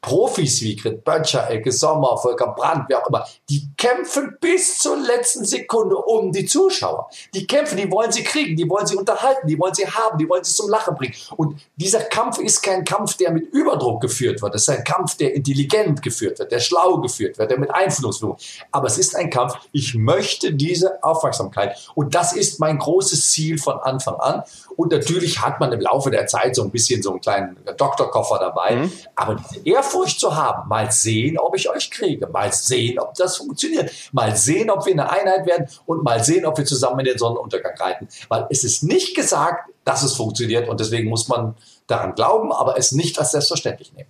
[0.07, 4.95] Profis wie Grit Böttcher, Elke Sommer, Volker Brandt, wer auch immer, die kämpfen bis zur
[4.95, 7.09] letzten Sekunde um die Zuschauer.
[7.33, 10.29] Die kämpfen, die wollen sie kriegen, die wollen sie unterhalten, die wollen sie haben, die
[10.29, 11.13] wollen sie zum Lachen bringen.
[11.35, 14.55] Und dieser Kampf ist kein Kampf, der mit Überdruck geführt wird.
[14.55, 18.21] Es ist ein Kampf, der intelligent geführt wird, der schlau geführt wird, der mit Einfluss
[18.21, 18.41] wird.
[18.71, 21.77] Aber es ist ein Kampf, ich möchte diese Aufmerksamkeit.
[21.95, 24.43] Und das ist mein großes Ziel von Anfang an.
[24.77, 28.37] Und natürlich hat man im Laufe der Zeit so ein bisschen so einen kleinen Doktorkoffer
[28.37, 28.75] dabei.
[28.75, 28.91] Mhm.
[29.15, 33.37] Aber diese Ehrfurcht zu haben, mal sehen, ob ich euch kriege, mal sehen, ob das
[33.37, 37.05] funktioniert, mal sehen, ob wir eine Einheit werden und mal sehen, ob wir zusammen in
[37.05, 38.07] den Sonnenuntergang reiten.
[38.29, 41.55] Weil es ist nicht gesagt, dass es funktioniert und deswegen muss man
[41.87, 44.09] daran glauben, aber es nicht als selbstverständlich nehmen.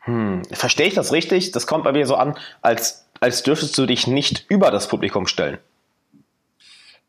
[0.00, 0.42] Hm.
[0.50, 1.52] Verstehe ich das richtig?
[1.52, 5.28] Das kommt bei mir so an, als, als dürftest du dich nicht über das Publikum
[5.28, 5.58] stellen.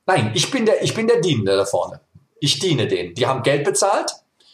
[0.06, 2.02] Nein, ich bin der, ich bin der Dienende da vorne.
[2.40, 3.14] Ich diene denen.
[3.16, 4.14] Die haben Geld bezahlt,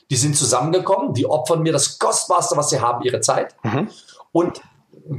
[0.10, 3.56] die sind zusammengekommen, die opfern mir das Kostbarste, was sie haben, ihre Zeit.
[3.64, 3.90] Mhm.
[4.32, 4.62] Und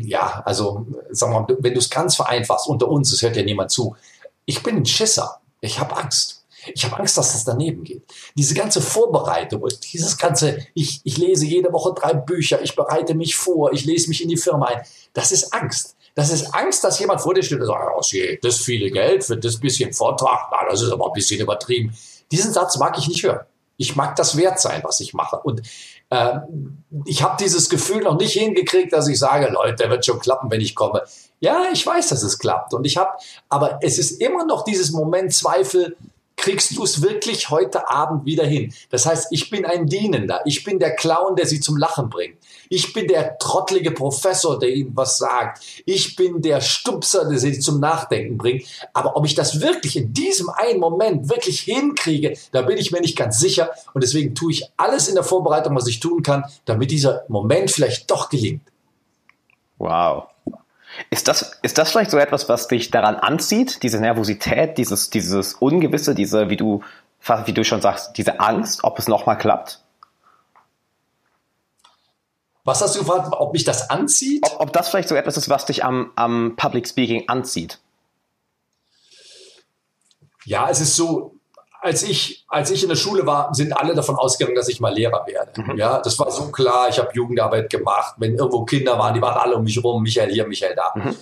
[0.01, 3.71] ja, also sag mal, wenn du es ganz vereinfachst, unter uns, es hört ja niemand
[3.71, 3.97] zu,
[4.45, 5.41] ich bin ein Schisser.
[5.61, 6.45] Ich habe Angst.
[6.75, 8.03] Ich habe Angst, dass das daneben geht.
[8.35, 13.15] Diese ganze Vorbereitung und dieses ganze, ich, ich lese jede Woche drei Bücher, ich bereite
[13.15, 15.97] mich vor, ich lese mich in die Firma ein, das ist Angst.
[16.17, 19.37] Das ist Angst, dass jemand vor dir steht und sagt, oh, das viele Geld für
[19.37, 21.95] das bisschen Vortrag, na, das ist aber ein bisschen übertrieben.
[22.33, 23.47] Diesen Satz mag ich nicht hören.
[23.79, 25.37] Ich mag das wert sein, was ich mache.
[25.37, 25.61] Und
[26.11, 26.39] äh,
[27.05, 30.51] ich habe dieses Gefühl noch nicht hingekriegt, dass ich sage, Leute, der wird schon klappen,
[30.51, 31.03] wenn ich komme.
[31.41, 32.73] Ja, ich weiß, dass es klappt.
[32.73, 33.11] Und ich habe,
[33.49, 35.97] aber es ist immer noch dieses Moment Zweifel,
[36.37, 38.73] kriegst du es wirklich heute Abend wieder hin.
[38.91, 40.43] Das heißt, ich bin ein Dienender.
[40.45, 42.37] Ich bin der Clown, der sie zum Lachen bringt.
[42.69, 45.63] Ich bin der trottlige Professor, der ihnen was sagt.
[45.85, 48.65] Ich bin der Stupser, der sie zum Nachdenken bringt.
[48.93, 53.01] Aber ob ich das wirklich in diesem einen Moment wirklich hinkriege, da bin ich mir
[53.01, 53.71] nicht ganz sicher.
[53.95, 57.71] Und deswegen tue ich alles in der Vorbereitung, was ich tun kann, damit dieser Moment
[57.71, 58.63] vielleicht doch gelingt.
[59.79, 60.25] Wow.
[61.11, 63.83] Ist das, ist das vielleicht so etwas, was dich daran anzieht?
[63.83, 66.83] Diese Nervosität, dieses, dieses Ungewisse, diese, wie du,
[67.45, 69.81] wie du schon sagst, diese Angst, ob es nochmal klappt?
[72.67, 74.45] Was hast du gefragt, ob mich das anzieht?
[74.45, 77.79] Ob, ob das vielleicht so etwas ist, was dich am, am Public Speaking anzieht?
[80.45, 81.37] Ja, es ist so,
[81.81, 84.93] als ich, als ich in der Schule war, sind alle davon ausgegangen, dass ich mal
[84.93, 85.61] Lehrer werde.
[85.61, 85.77] Mhm.
[85.79, 86.89] Ja, das war so klar.
[86.89, 88.17] Ich habe Jugendarbeit gemacht.
[88.19, 90.03] Wenn irgendwo Kinder waren, die waren alle um mich rum.
[90.03, 90.93] Michael hier, Michael da.
[90.97, 91.17] Mhm.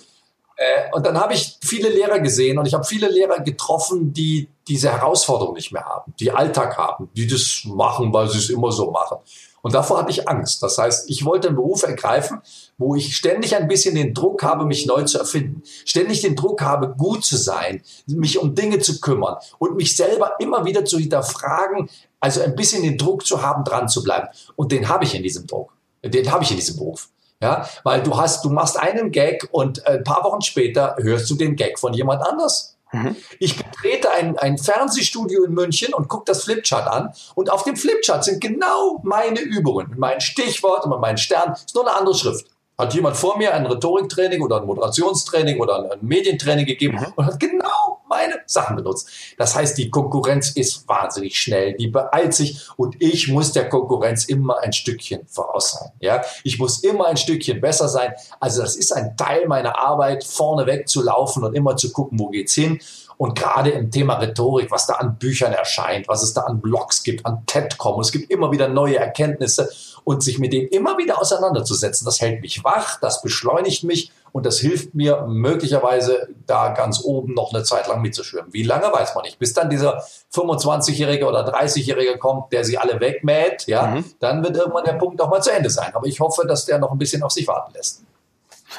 [0.57, 4.49] Äh, und dann habe ich viele Lehrer gesehen und ich habe viele Lehrer getroffen, die
[4.67, 8.73] diese Herausforderung nicht mehr haben, die Alltag haben, die das machen, weil sie es immer
[8.73, 9.19] so machen.
[9.65, 10.63] Und davor hatte ich Angst.
[10.63, 12.43] Das heißt, ich wollte einen Beruf ergreifen,
[12.77, 15.63] wo ich ständig ein bisschen den Druck habe, mich neu zu erfinden.
[15.87, 20.33] Ständig den Druck habe, gut zu sein, mich um Dinge zu kümmern und mich selber
[20.39, 21.89] immer wieder zu hinterfragen,
[22.21, 24.29] also ein bisschen den Druck zu haben, dran zu bleiben.
[24.55, 25.73] Und den habe ich in diesem Druck.
[26.05, 27.09] Den habe ich in diesem Beruf.
[27.41, 31.37] Ja, weil du hast, du machst einen Gag und ein paar Wochen später hörst du
[31.37, 32.74] den Gag von jemand anders.
[32.95, 33.17] Mhm.
[33.41, 37.13] Ich betrete ein, ein Fernsehstudio in München und gucke das Flipchart an.
[37.35, 41.55] Und auf dem Flipchart sind genau meine Übungen mit meinen Stichworten, mit meinen Sternen.
[41.55, 42.47] Ist nur eine andere Schrift.
[42.77, 47.13] Hat jemand vor mir ein Rhetoriktraining oder ein Moderationstraining oder ein Medientraining gegeben mhm.
[47.15, 49.09] und hat genau meine Sachen benutzt.
[49.39, 54.25] Das heißt, die Konkurrenz ist wahnsinnig schnell, die beeilt sich und ich muss der Konkurrenz
[54.25, 55.91] immer ein Stückchen voraus sein.
[56.01, 58.13] Ja, ich muss immer ein Stückchen besser sein.
[58.41, 62.29] Also das ist ein Teil meiner Arbeit, vorneweg zu laufen und immer zu gucken, wo
[62.29, 62.81] geht's hin.
[63.17, 67.05] Und gerade im Thema Rhetorik, was da an Büchern erscheint, was es da an Blogs
[67.05, 69.71] gibt, an TED-Com, es gibt immer wieder neue Erkenntnisse
[70.05, 74.47] und sich mit dem immer wieder auseinanderzusetzen, das hält mich wach, das beschleunigt mich und
[74.47, 78.53] das hilft mir möglicherweise da ganz oben noch eine Zeit lang mitzuschwimmen.
[78.53, 79.39] Wie lange weiß man nicht.
[79.39, 80.03] Bis dann dieser
[80.35, 84.05] 25-Jährige oder 30-Jährige kommt, der sie alle wegmäht, ja, mhm.
[84.21, 85.95] dann wird irgendwann der Punkt auch mal zu Ende sein.
[85.95, 88.03] Aber ich hoffe, dass der noch ein bisschen auf sich warten lässt.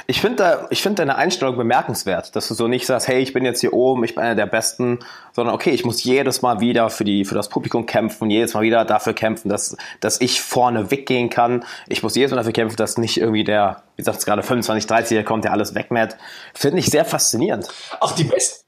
[0.08, 3.34] Ich finde da, ich finde deine Einstellung bemerkenswert, dass du so nicht sagst, hey, ich
[3.34, 5.00] bin jetzt hier oben, ich bin einer der Besten,
[5.34, 8.62] sondern okay, ich muss jedes Mal wieder für die, für das Publikum kämpfen, jedes Mal
[8.62, 11.64] wieder dafür kämpfen, dass, dass ich vorne weggehen kann.
[11.88, 14.88] Ich muss jedes Mal dafür kämpfen, dass nicht irgendwie der, wie sagt es gerade, 25,
[14.88, 16.18] 30 kommt, der alles wegmäht.
[16.54, 17.68] Finde ich sehr faszinierend.
[18.02, 18.65] Ach, die Besten,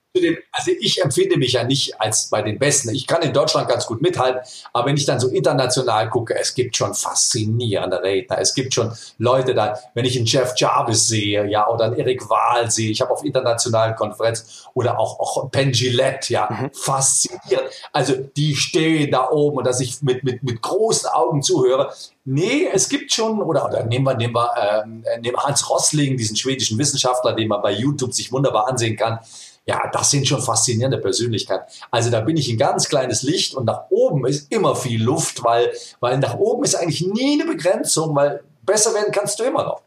[0.51, 2.93] also ich empfinde mich ja nicht als bei den Besten.
[2.93, 4.41] Ich kann in Deutschland ganz gut mithalten,
[4.73, 8.39] aber wenn ich dann so international gucke, es gibt schon faszinierende Redner.
[8.39, 12.29] Es gibt schon Leute da, wenn ich einen Jeff Jarvis sehe, ja, oder einen Eric
[12.29, 16.71] Wahl sehe, ich habe auf internationalen Konferenzen oder auch, auch Penn Gillette, ja, mhm.
[16.73, 17.69] faszinierend.
[17.91, 21.93] Also die stehen da oben und dass ich mit, mit, mit großen Augen zuhöre.
[22.25, 24.51] Nee, es gibt schon, oder, oder nehmen wir, nehmen wir,
[24.83, 28.97] ähm, nehmen wir Hans Rossling, diesen schwedischen Wissenschaftler, den man bei YouTube sich wunderbar ansehen
[28.97, 29.19] kann
[29.67, 31.65] ja, das sind schon faszinierende Persönlichkeiten.
[31.91, 35.43] Also da bin ich ein ganz kleines Licht und nach oben ist immer viel Luft,
[35.43, 39.63] weil, weil nach oben ist eigentlich nie eine Begrenzung, weil besser werden kannst du immer
[39.63, 39.81] noch.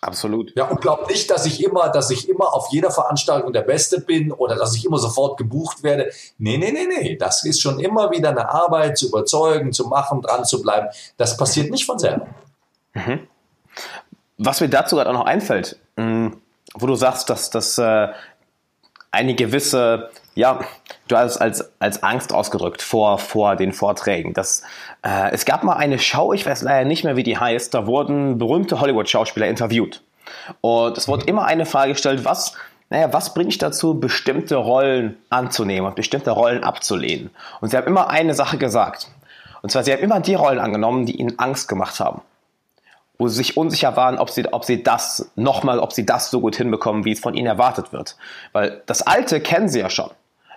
[0.00, 0.52] Absolut.
[0.56, 4.00] Ja, und glaub nicht, dass ich immer, dass ich immer auf jeder Veranstaltung der Beste
[4.00, 6.10] bin oder dass ich immer sofort gebucht werde.
[6.38, 7.16] Nee, nee, nee, nee.
[7.16, 10.88] Das ist schon immer wieder eine Arbeit, zu überzeugen, zu machen, dran zu bleiben.
[11.16, 12.26] Das passiert nicht von selber.
[12.92, 13.26] Mhm.
[14.38, 16.28] Was mir dazu gerade auch noch einfällt, mm,
[16.74, 18.08] wo du sagst, dass das äh,
[19.10, 20.60] eine gewisse, ja,
[21.08, 24.34] du hast als, als Angst ausgedrückt vor, vor den Vorträgen.
[24.34, 24.62] Das,
[25.02, 27.86] äh, es gab mal eine Show, ich weiß leider nicht mehr, wie die heißt, da
[27.86, 30.02] wurden berühmte Hollywood-Schauspieler interviewt.
[30.60, 32.54] Und es wurde immer eine Frage gestellt, was,
[32.90, 37.30] naja, was bringt dich dazu, bestimmte Rollen anzunehmen und bestimmte Rollen abzulehnen?
[37.60, 39.08] Und sie haben immer eine Sache gesagt.
[39.62, 42.22] Und zwar, sie haben immer die Rollen angenommen, die ihnen Angst gemacht haben
[43.18, 46.40] wo sie sich unsicher waren, ob sie, ob sie das nochmal, ob sie das so
[46.40, 48.16] gut hinbekommen, wie es von ihnen erwartet wird.
[48.52, 50.10] Weil das Alte kennen sie ja schon.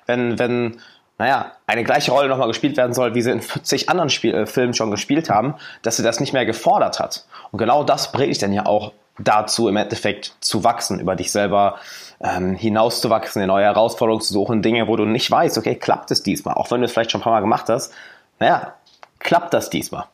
[0.05, 0.77] Wenn, wenn,
[1.17, 4.45] naja, eine gleiche Rolle nochmal gespielt werden soll, wie sie in 40 anderen Spiel, äh,
[4.45, 7.25] Filmen schon gespielt haben, dass sie das nicht mehr gefordert hat.
[7.51, 11.31] Und genau das bringt dich dann ja auch dazu, im Endeffekt zu wachsen, über dich
[11.31, 11.77] selber
[12.21, 16.23] ähm, hinauszuwachsen, eine neue Herausforderungen zu suchen, Dinge, wo du nicht weißt, okay, klappt es
[16.23, 17.93] diesmal, auch wenn du es vielleicht schon ein paar Mal gemacht hast,
[18.39, 18.73] naja,
[19.19, 20.05] klappt das diesmal?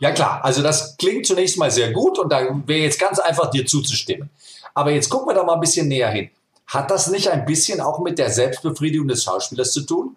[0.00, 3.50] Ja klar, also das klingt zunächst mal sehr gut und da wäre jetzt ganz einfach
[3.50, 4.30] dir zuzustimmen.
[4.74, 6.30] Aber jetzt gucken wir da mal ein bisschen näher hin.
[6.66, 10.16] Hat das nicht ein bisschen auch mit der Selbstbefriedigung des Schauspielers zu tun?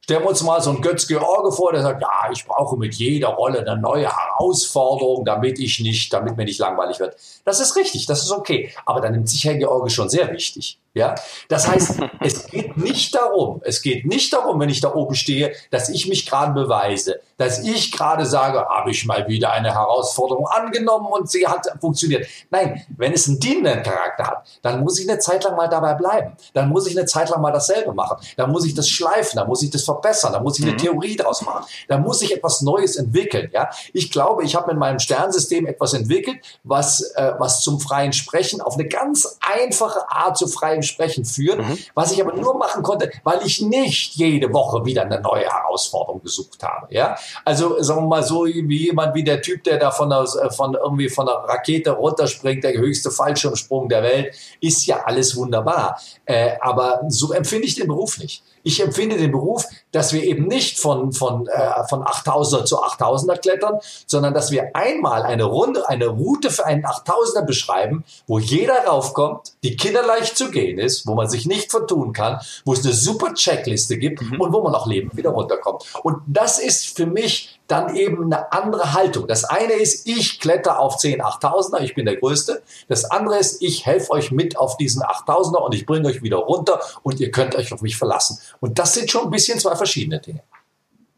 [0.00, 2.94] Stellen wir uns mal so einen Götz George vor, der sagt, ja, ich brauche mit
[2.94, 7.16] jeder Rolle eine neue Herausforderung, damit ich nicht, damit mir nicht langweilig wird.
[7.44, 8.72] Das ist richtig, das ist okay.
[8.84, 10.76] Aber da nimmt sich Herr George schon sehr wichtig.
[10.94, 11.14] Ja,
[11.48, 15.54] das heißt, es geht nicht darum, es geht nicht darum, wenn ich da oben stehe,
[15.70, 20.46] dass ich mich gerade beweise, dass ich gerade sage, habe ich mal wieder eine Herausforderung
[20.46, 22.26] angenommen und sie hat funktioniert.
[22.50, 25.94] Nein, wenn es einen dienenden Charakter hat, dann muss ich eine Zeit lang mal dabei
[25.94, 26.36] bleiben.
[26.52, 28.18] Dann muss ich eine Zeit lang mal dasselbe machen.
[28.36, 30.78] Dann muss ich das schleifen, dann muss ich das verbessern, dann muss ich eine mhm.
[30.78, 31.64] Theorie daraus machen.
[31.88, 33.50] Dann muss ich etwas Neues entwickeln.
[33.52, 38.12] Ja, ich glaube, ich habe in meinem Sternsystem etwas entwickelt, was, äh, was zum freien
[38.12, 41.78] Sprechen auf eine ganz einfache Art zu freien Sprechen führt, mhm.
[41.94, 46.22] was ich aber nur machen konnte, weil ich nicht jede Woche wieder eine neue Herausforderung
[46.22, 46.92] gesucht habe.
[46.94, 50.26] Ja, also sagen wir mal so wie jemand wie der Typ, der da von der,
[50.50, 56.00] von irgendwie von der Rakete runterspringt, der höchste Fallschirmsprung der Welt, ist ja alles wunderbar.
[56.24, 58.42] Äh, aber so empfinde ich den Beruf nicht.
[58.62, 63.36] Ich empfinde den Beruf, dass wir eben nicht von, von, äh, von 8000er zu 8000er
[63.36, 68.84] klettern, sondern dass wir einmal eine Runde, eine Route für einen 8000er beschreiben, wo jeder
[68.86, 72.94] raufkommt, die kinderleicht zu gehen ist, wo man sich nicht vertun kann, wo es eine
[72.94, 74.40] super Checkliste gibt mhm.
[74.40, 75.84] und wo man auch lebend wieder runterkommt.
[76.02, 79.26] Und das ist für mich dann eben eine andere Haltung.
[79.26, 82.62] Das eine ist, ich kletter auf 10 8000er, ich bin der Größte.
[82.88, 86.38] Das andere ist, ich helfe euch mit auf diesen 8000er und ich bringe euch wieder
[86.38, 88.38] runter und ihr könnt euch auf mich verlassen.
[88.60, 90.42] Und das sind schon ein bisschen zwei verschiedene Dinge.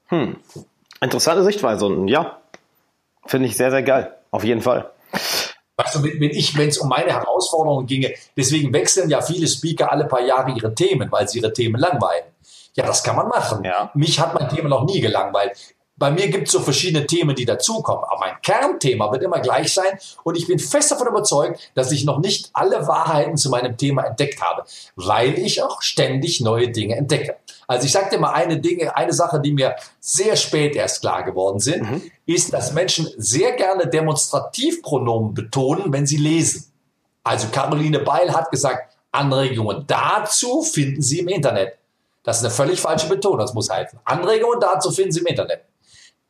[0.07, 0.37] Hm.
[1.01, 2.39] Interessante Sichtweise und ja,
[3.27, 4.15] finde ich sehr, sehr geil.
[4.31, 4.91] Auf jeden Fall.
[5.77, 9.91] Weißt du, wenn ich, wenn es um meine Herausforderungen ginge, deswegen wechseln ja viele Speaker
[9.91, 12.27] alle paar Jahre ihre Themen, weil sie ihre Themen langweilen.
[12.75, 13.65] Ja, das kann man machen.
[13.65, 13.91] Ja.
[13.95, 17.45] Mich hat mein Thema noch nie gelangweilt bei mir gibt es so verschiedene Themen, die
[17.45, 18.05] dazukommen.
[18.05, 19.99] Aber mein Kernthema wird immer gleich sein.
[20.25, 24.03] Und ich bin fest davon überzeugt, dass ich noch nicht alle Wahrheiten zu meinem Thema
[24.03, 24.65] entdeckt habe,
[24.97, 27.37] weil ich auch ständig neue Dinge entdecke.
[27.67, 31.61] Also ich dir mal eine Dinge, eine Sache, die mir sehr spät erst klar geworden
[31.61, 32.03] sind, mhm.
[32.27, 36.71] ist, dass Menschen sehr gerne Demonstrativpronomen betonen, wenn sie lesen.
[37.23, 41.79] Also Caroline Beil hat gesagt, Anregungen dazu finden Sie im Internet.
[42.25, 43.99] Das ist eine völlig falsche Betonung, das muss heißen.
[44.05, 45.63] Anregungen dazu finden Sie im Internet.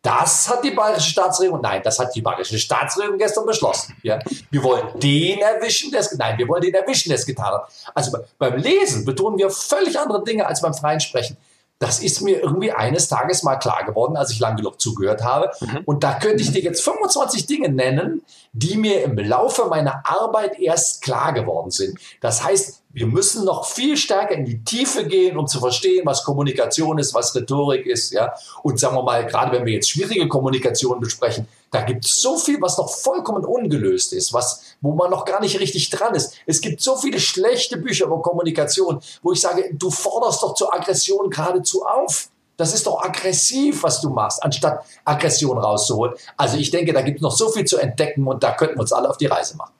[0.04, 3.96] Das hat die bayerische Staatsregierung, nein, das hat die bayerische Staatsregierung gestern beschlossen.
[4.02, 4.18] Ja.
[4.50, 7.68] Wir wollen den erwischen, der es, nein, wir wollen den erwischen, der es getan hat.
[7.94, 11.38] Also beim Lesen betonen wir völlig andere Dinge als beim freien Sprechen.
[11.78, 15.50] Das ist mir irgendwie eines Tages mal klar geworden, als ich lang genug zugehört habe.
[15.60, 15.80] Mhm.
[15.86, 20.58] Und da könnte ich dir jetzt 25 Dinge nennen, die mir im Laufe meiner Arbeit
[20.60, 21.98] erst klar geworden sind.
[22.20, 26.22] Das heißt, wir müssen noch viel stärker in die Tiefe gehen, um zu verstehen, was
[26.22, 28.32] Kommunikation ist, was Rhetorik ist, ja.
[28.62, 32.38] Und sagen wir mal, gerade wenn wir jetzt schwierige Kommunikation besprechen, Da gibt es so
[32.38, 36.34] viel, was noch vollkommen ungelöst ist, was, wo man noch gar nicht richtig dran ist.
[36.46, 40.72] Es gibt so viele schlechte Bücher über Kommunikation, wo ich sage, du forderst doch zur
[40.72, 42.28] Aggression geradezu auf.
[42.56, 46.14] Das ist doch aggressiv, was du machst, anstatt Aggression rauszuholen.
[46.36, 48.82] Also ich denke, da gibt es noch so viel zu entdecken und da könnten wir
[48.82, 49.72] uns alle auf die Reise machen.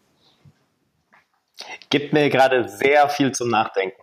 [1.91, 4.01] Gibt mir gerade sehr viel zum Nachdenken.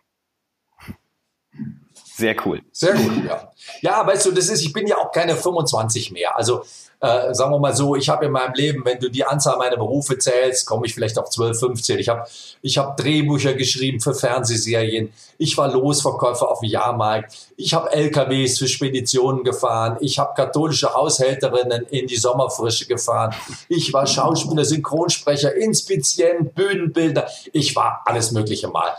[1.93, 2.61] Sehr cool.
[2.71, 3.51] Sehr gut, ja.
[3.81, 6.35] Ja, weißt du, das ist, ich bin ja auch keine 25 mehr.
[6.37, 6.63] Also
[7.01, 9.77] äh, sagen wir mal so, ich habe in meinem Leben, wenn du die Anzahl meiner
[9.77, 11.99] Berufe zählst, komme ich vielleicht auf 12, 15.
[11.99, 12.27] Ich habe
[12.61, 15.11] ich hab Drehbücher geschrieben für Fernsehserien.
[15.39, 17.33] Ich war Losverkäufer auf dem Jahrmarkt.
[17.57, 19.97] Ich habe LKWs für Speditionen gefahren.
[19.99, 23.33] Ich habe katholische Haushälterinnen in die Sommerfrische gefahren.
[23.67, 27.27] Ich war Schauspieler, Synchronsprecher, Inspizient, Bühnenbilder.
[27.51, 28.93] Ich war alles Mögliche mal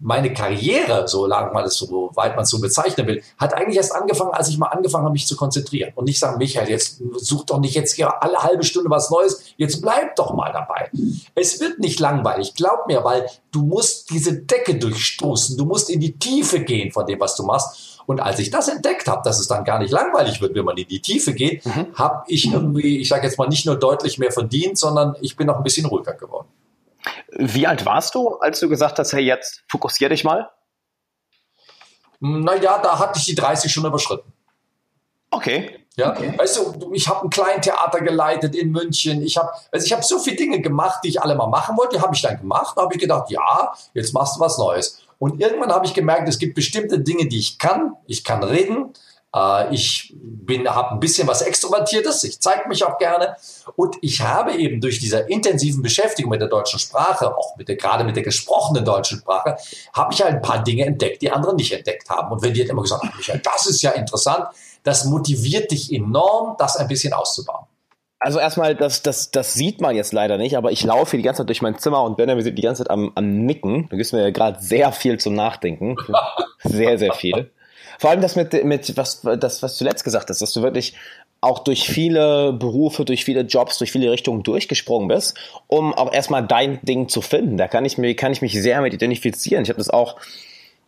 [0.00, 3.76] meine Karriere, so lang man es so weit man es so bezeichnen will, hat eigentlich
[3.76, 7.02] erst angefangen, als ich mal angefangen habe, mich zu konzentrieren und nicht sagen, Michael, jetzt
[7.16, 10.90] such doch nicht jetzt hier alle halbe Stunde was Neues, jetzt bleib doch mal dabei.
[11.34, 16.00] Es wird nicht langweilig, glaub mir, weil du musst diese Decke durchstoßen, du musst in
[16.00, 18.00] die Tiefe gehen von dem, was du machst.
[18.06, 20.76] Und als ich das entdeckt habe, dass es dann gar nicht langweilig wird, wenn man
[20.76, 21.88] in die Tiefe geht, mhm.
[21.94, 25.50] habe ich irgendwie, ich sage jetzt mal, nicht nur deutlich mehr verdient, sondern ich bin
[25.50, 26.46] auch ein bisschen ruhiger geworden.
[27.38, 30.50] Wie alt warst du, als du gesagt hast, hey, jetzt fokussier dich mal?
[32.20, 34.32] Naja, da hatte ich die 30 schon überschritten.
[35.30, 35.80] Okay.
[35.96, 36.34] Ja, okay.
[36.36, 39.22] weißt du, ich habe ein Kleintheater geleitet in München.
[39.22, 41.96] Ich habe, also ich habe so viele Dinge gemacht, die ich alle mal machen wollte.
[41.96, 42.76] Die habe ich dann gemacht.
[42.76, 45.02] Da habe ich gedacht, ja, jetzt machst du was Neues.
[45.18, 47.96] Und irgendwann habe ich gemerkt, es gibt bestimmte Dinge, die ich kann.
[48.06, 48.92] Ich kann reden.
[49.36, 53.36] Äh, ich bin, habe ein bisschen was Extrovertiertes, ich zeige mich auch gerne
[53.74, 57.76] und ich habe eben durch diese intensiven Beschäftigung mit der deutschen Sprache, auch mit der,
[57.76, 59.56] gerade mit der gesprochenen deutschen Sprache,
[59.92, 62.32] habe ich halt ein paar Dinge entdeckt, die andere nicht entdeckt haben.
[62.32, 64.46] Und wenn die jetzt immer gesagt haben, Michael, das ist ja interessant,
[64.82, 67.66] das motiviert dich enorm, das ein bisschen auszubauen.
[68.18, 71.24] Also erstmal, das, das, das sieht man jetzt leider nicht, aber ich laufe hier die
[71.24, 73.88] ganze Zeit durch mein Zimmer und Benjamin sind die ganze Zeit am, am Nicken.
[73.90, 75.96] Du gibst mir gerade sehr viel zum Nachdenken.
[76.64, 77.52] Sehr, sehr viel.
[77.98, 80.94] Vor allem das mit, mit was, das, was du zuletzt gesagt hast, dass du wirklich
[81.40, 85.36] auch durch viele Berufe, durch viele Jobs, durch viele Richtungen durchgesprungen bist,
[85.66, 87.56] um auch erstmal dein Ding zu finden.
[87.56, 89.62] Da kann ich, mir, kann ich mich sehr mit identifizieren.
[89.62, 90.16] Ich habe das auch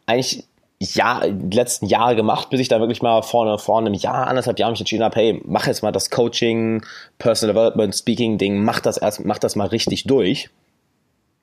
[0.06, 0.44] eigentlich
[0.80, 4.58] ja, die letzten Jahre gemacht, bis ich da wirklich mal vorne, vorne einem Jahr, anderthalb
[4.58, 6.84] Jahren mich entschieden habe, hey, mach jetzt mal das Coaching,
[7.18, 10.50] Personal Development, Speaking Ding, mach das erst, mach das mal richtig durch.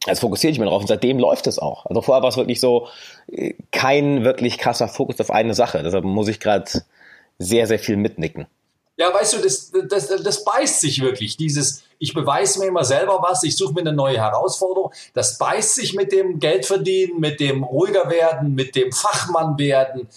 [0.08, 1.86] Also fokussiere ich mich drauf und seitdem läuft es auch.
[1.86, 2.88] Also vorher war es wirklich so
[3.28, 5.82] äh, kein wirklich krasser Fokus auf eine Sache.
[5.84, 6.70] Deshalb muss ich gerade
[7.40, 8.48] sehr, sehr viel mitnicken.
[8.98, 11.36] Ja, weißt du, das, das, das beißt sich wirklich.
[11.36, 14.94] Dieses, ich beweise mir immer selber was, ich suche mir eine neue Herausforderung.
[15.14, 20.08] Das beißt sich mit dem Geldverdienen, mit dem ruhiger werden, mit dem Fachmann werden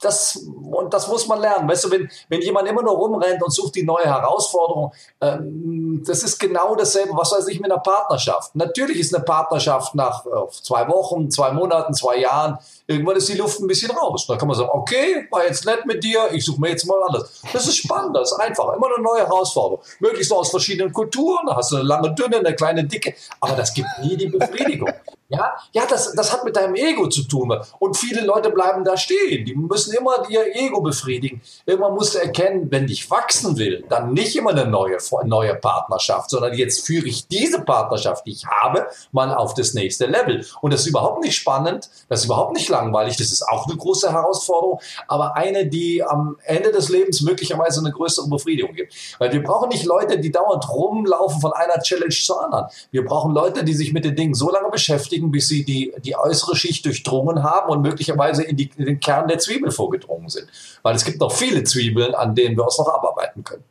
[0.00, 1.68] das, und das muss man lernen.
[1.68, 6.22] Weißt du, wenn, wenn jemand immer nur rumrennt und sucht die neue Herausforderung, ähm, das
[6.22, 8.56] ist genau dasselbe, was weiß ich, mit einer Partnerschaft.
[8.56, 10.30] Natürlich ist eine Partnerschaft nach äh,
[10.62, 14.26] zwei Wochen, zwei Monaten, zwei Jahren, irgendwann ist die Luft ein bisschen raus.
[14.26, 17.02] Da kann man sagen, okay, war jetzt nett mit dir, ich suche mir jetzt mal
[17.02, 17.42] anders.
[17.52, 19.84] Das ist spannend, das ist einfach, immer eine neue Herausforderung.
[20.00, 23.74] Möglichst aus verschiedenen Kulturen, da hast du eine lange, dünne, eine kleine, dicke, aber das
[23.74, 24.90] gibt nie die Befriedigung.
[25.30, 27.56] Ja, ja das, das hat mit deinem Ego zu tun.
[27.78, 29.44] Und viele Leute bleiben da stehen.
[29.44, 31.40] Die müssen immer ihr Ego befriedigen.
[31.64, 36.30] Irgendwann musst du erkennen, wenn ich wachsen will, dann nicht immer eine neue, neue Partnerschaft,
[36.30, 40.44] sondern jetzt führe ich diese Partnerschaft, die ich habe, mal auf das nächste Level.
[40.60, 43.76] Und das ist überhaupt nicht spannend, das ist überhaupt nicht langweilig, das ist auch eine
[43.76, 48.94] große Herausforderung, aber eine, die am Ende des Lebens möglicherweise eine größere Befriedigung gibt.
[49.18, 52.66] Weil wir brauchen nicht Leute, die dauernd rumlaufen von einer Challenge zur anderen.
[52.90, 55.92] Wir brauchen Leute, die sich mit den Dingen so lange beschäftigen, beschäftigen, bis sie die,
[56.04, 60.28] die äußere Schicht durchdrungen haben und möglicherweise in, die, in den Kern der Zwiebel vorgedrungen
[60.28, 60.48] sind.
[60.82, 63.64] Weil es gibt noch viele Zwiebeln, an denen wir uns noch abarbeiten können.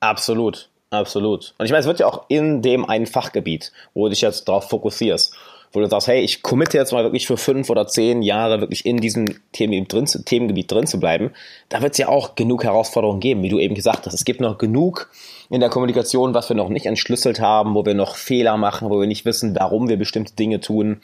[0.00, 1.54] Absolut, absolut.
[1.58, 4.48] Und ich meine, es wird ja auch in dem einen Fachgebiet, wo du dich jetzt
[4.48, 5.34] darauf fokussierst,
[5.74, 8.86] wo du sagst, hey, ich committe jetzt mal wirklich für fünf oder zehn Jahre wirklich
[8.86, 11.32] in diesem Themengebiet drin, zu, Themengebiet drin zu bleiben,
[11.68, 14.14] da wird es ja auch genug Herausforderungen geben, wie du eben gesagt hast.
[14.14, 15.10] Es gibt noch genug
[15.50, 19.00] in der Kommunikation, was wir noch nicht entschlüsselt haben, wo wir noch Fehler machen, wo
[19.00, 21.00] wir nicht wissen, warum wir bestimmte Dinge tun.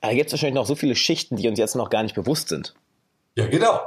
[0.00, 2.48] Da gibt es wahrscheinlich noch so viele Schichten, die uns jetzt noch gar nicht bewusst
[2.48, 2.74] sind.
[3.36, 3.80] Ja, genau.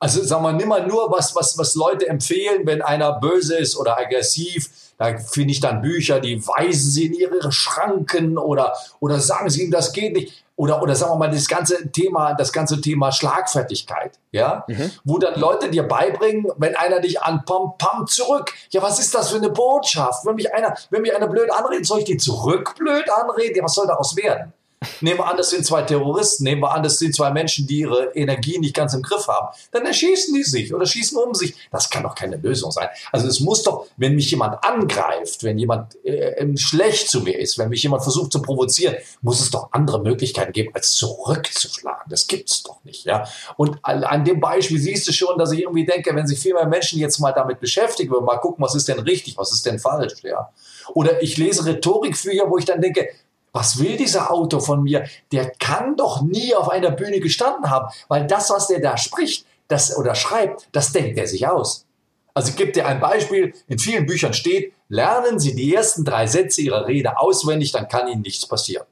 [0.00, 3.76] Also sag mal, nimm mal nur, was, was, was Leute empfehlen, wenn einer böse ist
[3.76, 9.20] oder aggressiv da finde ich dann Bücher, die weisen sie in ihre Schranken oder, oder
[9.20, 10.44] sagen sie ihm, das geht nicht.
[10.56, 14.90] Oder, oder sagen wir mal, das ganze Thema, das ganze Thema Schlagfertigkeit, ja, mhm.
[15.04, 18.52] wo dann Leute dir beibringen, wenn einer dich anpumpt, pump zurück.
[18.70, 20.26] Ja, was ist das für eine Botschaft?
[20.26, 23.54] Wenn mich einer, wenn mich einer blöd anredet, soll ich die zurück blöd anreden?
[23.54, 24.52] Ja, was soll daraus werden?
[25.00, 27.80] Nehmen wir an, das sind zwei Terroristen, nehmen wir an, das sind zwei Menschen, die
[27.80, 29.48] ihre Energie nicht ganz im Griff haben.
[29.72, 31.54] Dann erschießen die sich oder schießen um sich.
[31.70, 32.88] Das kann doch keine Lösung sein.
[33.10, 37.58] Also es muss doch, wenn mich jemand angreift, wenn jemand äh, schlecht zu mir ist,
[37.58, 42.04] wenn mich jemand versucht zu provozieren, muss es doch andere Möglichkeiten geben, als zurückzuschlagen.
[42.08, 43.24] Das gibt's doch nicht, ja.
[43.56, 46.66] Und an dem Beispiel siehst du schon, dass ich irgendwie denke, wenn sich viel mehr
[46.66, 50.22] Menschen jetzt mal damit beschäftigen, mal gucken, was ist denn richtig, was ist denn falsch,
[50.22, 50.50] ja.
[50.94, 53.08] Oder ich lese Rhetorikbücher, wo ich dann denke,
[53.52, 55.06] was will dieser Autor von mir?
[55.32, 59.46] Der kann doch nie auf einer Bühne gestanden haben, weil das, was der da spricht,
[59.68, 61.86] das oder schreibt, das denkt er sich aus.
[62.34, 63.52] Also ich gebe dir ein Beispiel.
[63.66, 68.08] In vielen Büchern steht, lernen Sie die ersten drei Sätze Ihrer Rede auswendig, dann kann
[68.08, 68.86] Ihnen nichts passieren.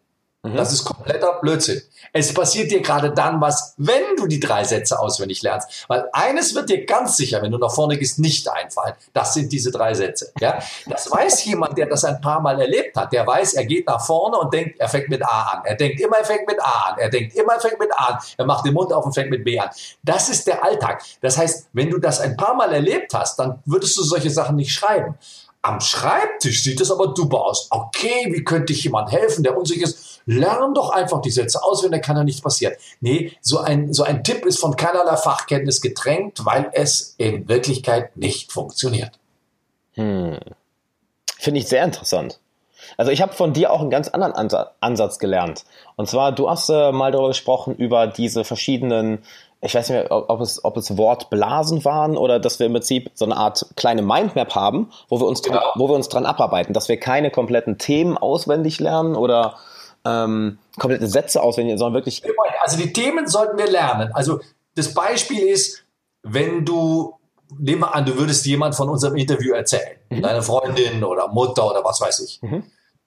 [0.47, 0.57] Mhm.
[0.57, 1.83] Das ist kompletter Blödsinn.
[2.13, 5.85] Es passiert dir gerade dann was, wenn du die drei Sätze auswendig lernst.
[5.89, 8.95] Weil eines wird dir ganz sicher, wenn du nach vorne gehst, nicht einfallen.
[9.13, 10.33] Das sind diese drei Sätze.
[10.41, 10.59] Ja?
[10.87, 13.13] Das weiß jemand, der das ein paar Mal erlebt hat.
[13.13, 15.63] Der weiß, er geht nach vorne und denkt, er fängt mit A an.
[15.65, 16.99] Er denkt immer, er fängt mit A an.
[16.99, 18.19] Er denkt immer, er fängt mit A an.
[18.37, 19.69] Er macht den Mund auf und fängt mit B an.
[20.03, 21.03] Das ist der Alltag.
[21.21, 24.57] Das heißt, wenn du das ein paar Mal erlebt hast, dann würdest du solche Sachen
[24.57, 25.19] nicht schreiben.
[25.67, 27.67] Am Schreibtisch sieht es aber duper aus.
[27.71, 30.16] Okay, wie könnte ich jemand helfen, der unsicher ist?
[30.27, 32.74] Lern doch einfach die Sätze aus, wenn da kann ja nichts passieren.
[33.01, 38.16] Nee, so ein, so ein Tipp ist von keinerlei Fachkenntnis getränkt, weil es in Wirklichkeit
[38.16, 39.12] nicht funktioniert.
[39.95, 40.39] Hm.
[41.39, 42.41] Finde ich sehr interessant.
[42.97, 45.64] Also ich habe von dir auch einen ganz anderen Ansatz gelernt.
[45.97, 49.22] Und zwar, du hast äh, mal darüber gesprochen, über diese verschiedenen
[49.62, 53.11] ich weiß nicht mehr, ob es, ob es Wortblasen waren oder dass wir im Prinzip
[53.14, 55.61] so eine Art kleine Mindmap haben, wo wir uns, genau.
[55.77, 59.57] wo wir uns dran abarbeiten, dass wir keine kompletten Themen auswendig lernen oder
[60.07, 62.23] ähm, komplette Sätze auswendig, sondern wirklich.
[62.63, 64.11] Also die Themen sollten wir lernen.
[64.13, 64.41] Also
[64.75, 65.85] das Beispiel ist,
[66.23, 67.15] wenn du,
[67.59, 70.23] nehmen wir an, du würdest jemand von unserem Interview erzählen, mhm.
[70.23, 72.43] deine Freundin oder Mutter oder was weiß ich.
[72.43, 72.65] Mhm.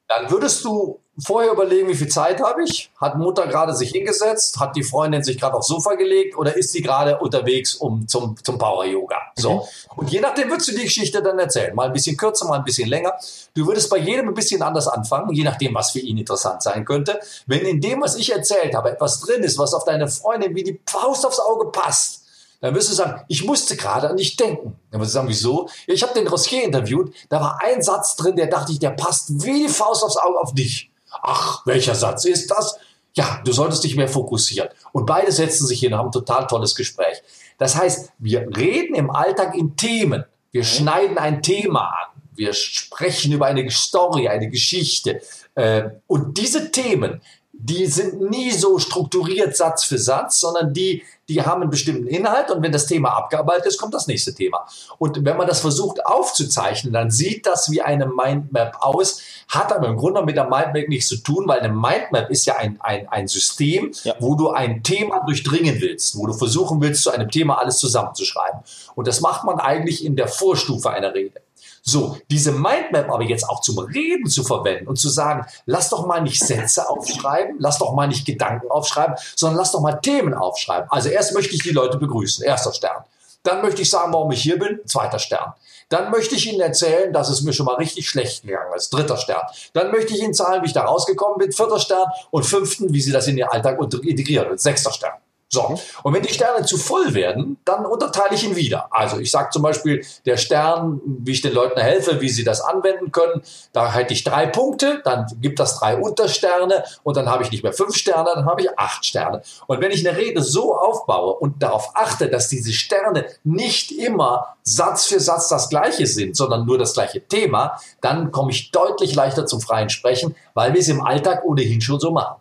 [0.10, 2.91] Dann würdest du vorher überlegen, wie viel Zeit habe ich?
[2.99, 4.60] Hat Mutter gerade sich hingesetzt?
[4.60, 6.36] Hat die Freundin sich gerade aufs Sofa gelegt?
[6.36, 9.18] Oder ist sie gerade unterwegs um, zum, zum Power Yoga?
[9.36, 9.53] So.
[9.53, 9.62] Mhm.
[9.97, 11.76] Und je nachdem würdest du die Geschichte dann erzählen.
[11.76, 13.14] Mal ein bisschen kürzer, mal ein bisschen länger.
[13.53, 16.86] Du würdest bei jedem ein bisschen anders anfangen, je nachdem, was für ihn interessant sein
[16.86, 17.20] könnte.
[17.45, 20.64] Wenn in dem, was ich erzählt habe, etwas drin ist, was auf deine Freundin wie
[20.64, 22.26] die Faust aufs Auge passt,
[22.62, 24.76] dann wirst du sagen, ich musste gerade an dich denken.
[24.91, 25.70] Dann wirst du sagen, wieso?
[25.88, 29.43] Ich habe den Rossier interviewt, da war ein Satz drin, der dachte ich, der passt
[29.43, 30.91] wie die Faust aufs Auge auf dich.
[31.22, 32.78] Ach, welcher Satz ist das?
[33.14, 34.70] Ja, du solltest dich mehr fokussieren.
[34.91, 37.22] Und beide setzen sich hin und haben ein total tolles Gespräch.
[37.57, 40.26] Das heißt, wir reden im Alltag in Themen.
[40.51, 40.68] Wir mhm.
[40.68, 42.22] schneiden ein Thema an.
[42.36, 45.22] Wir sprechen über eine Story, eine Geschichte.
[45.55, 47.22] Äh, und diese Themen,
[47.62, 52.51] die sind nie so strukturiert Satz für Satz, sondern die, die haben einen bestimmten Inhalt
[52.51, 54.66] und wenn das Thema abgearbeitet ist, kommt das nächste Thema.
[54.97, 59.89] Und wenn man das versucht aufzuzeichnen, dann sieht das wie eine Mindmap aus, hat aber
[59.89, 63.10] im Grunde mit der Mindmap nichts zu tun, weil eine Mindmap ist ja ein, ein,
[63.10, 64.16] ein System, ja.
[64.20, 68.62] wo du ein Thema durchdringen willst, wo du versuchen willst, zu einem Thema alles zusammenzuschreiben.
[68.95, 71.41] Und das macht man eigentlich in der Vorstufe einer Rede.
[71.90, 76.06] So, diese Mindmap aber jetzt auch zum Reden zu verwenden und zu sagen, lass doch
[76.06, 80.34] mal nicht Sätze aufschreiben, lass doch mal nicht Gedanken aufschreiben, sondern lass doch mal Themen
[80.34, 80.90] aufschreiben.
[80.92, 83.04] Also erst möchte ich die Leute begrüßen, erster Stern.
[83.44, 85.54] Dann möchte ich sagen, warum ich hier bin, zweiter Stern.
[85.90, 89.18] Dann möchte ich Ihnen erzählen, dass es mir schon mal richtig schlecht gegangen ist, dritter
[89.18, 89.42] Stern.
[89.74, 92.08] Dann möchte ich Ihnen zahlen, wie ich da rausgekommen bin, vierter Stern.
[92.30, 95.14] Und fünften, wie Sie das in Ihr Alltag integrieren, sechster Stern.
[95.52, 95.80] So, mhm.
[96.04, 98.88] und wenn die Sterne zu voll werden, dann unterteile ich ihn wieder.
[98.91, 102.62] Also ich sage zum Beispiel, der Stern, wie ich den Leuten helfe, wie sie das
[102.62, 103.41] anwenden können,
[103.74, 107.64] da hätte ich drei Punkte, dann gibt das drei Untersterne und dann habe ich nicht
[107.64, 109.41] mehr fünf Sterne, dann habe ich acht Sterne.
[109.66, 114.56] Und wenn ich eine Rede so aufbaue und darauf achte, dass diese Sterne nicht immer
[114.62, 119.16] Satz für Satz das gleiche sind, sondern nur das gleiche Thema, dann komme ich deutlich
[119.16, 122.36] leichter zum freien Sprechen, weil wir es im Alltag ohnehin schon so machen.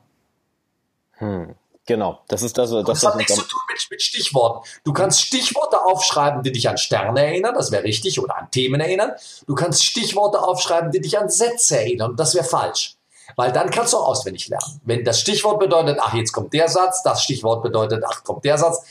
[1.13, 1.55] Hm.
[1.89, 2.71] Genau, das ist das.
[2.71, 4.69] Das, das hat nichts zu tun mit, mit, Stichworten.
[4.85, 8.79] Du kannst Stichworte aufschreiben, die dich an Sterne erinnern, das wäre richtig, oder an Themen
[8.79, 9.13] erinnern.
[9.47, 12.97] Du kannst Stichworte aufschreiben, die dich an Sätze erinnern, das wäre falsch.
[13.37, 14.83] Weil dann kannst du auch auswendig lernen.
[14.85, 18.59] Wenn das Stichwort bedeutet, ach, jetzt kommt der Satz, das Stichwort bedeutet, ach, kommt der
[18.59, 18.85] Satz,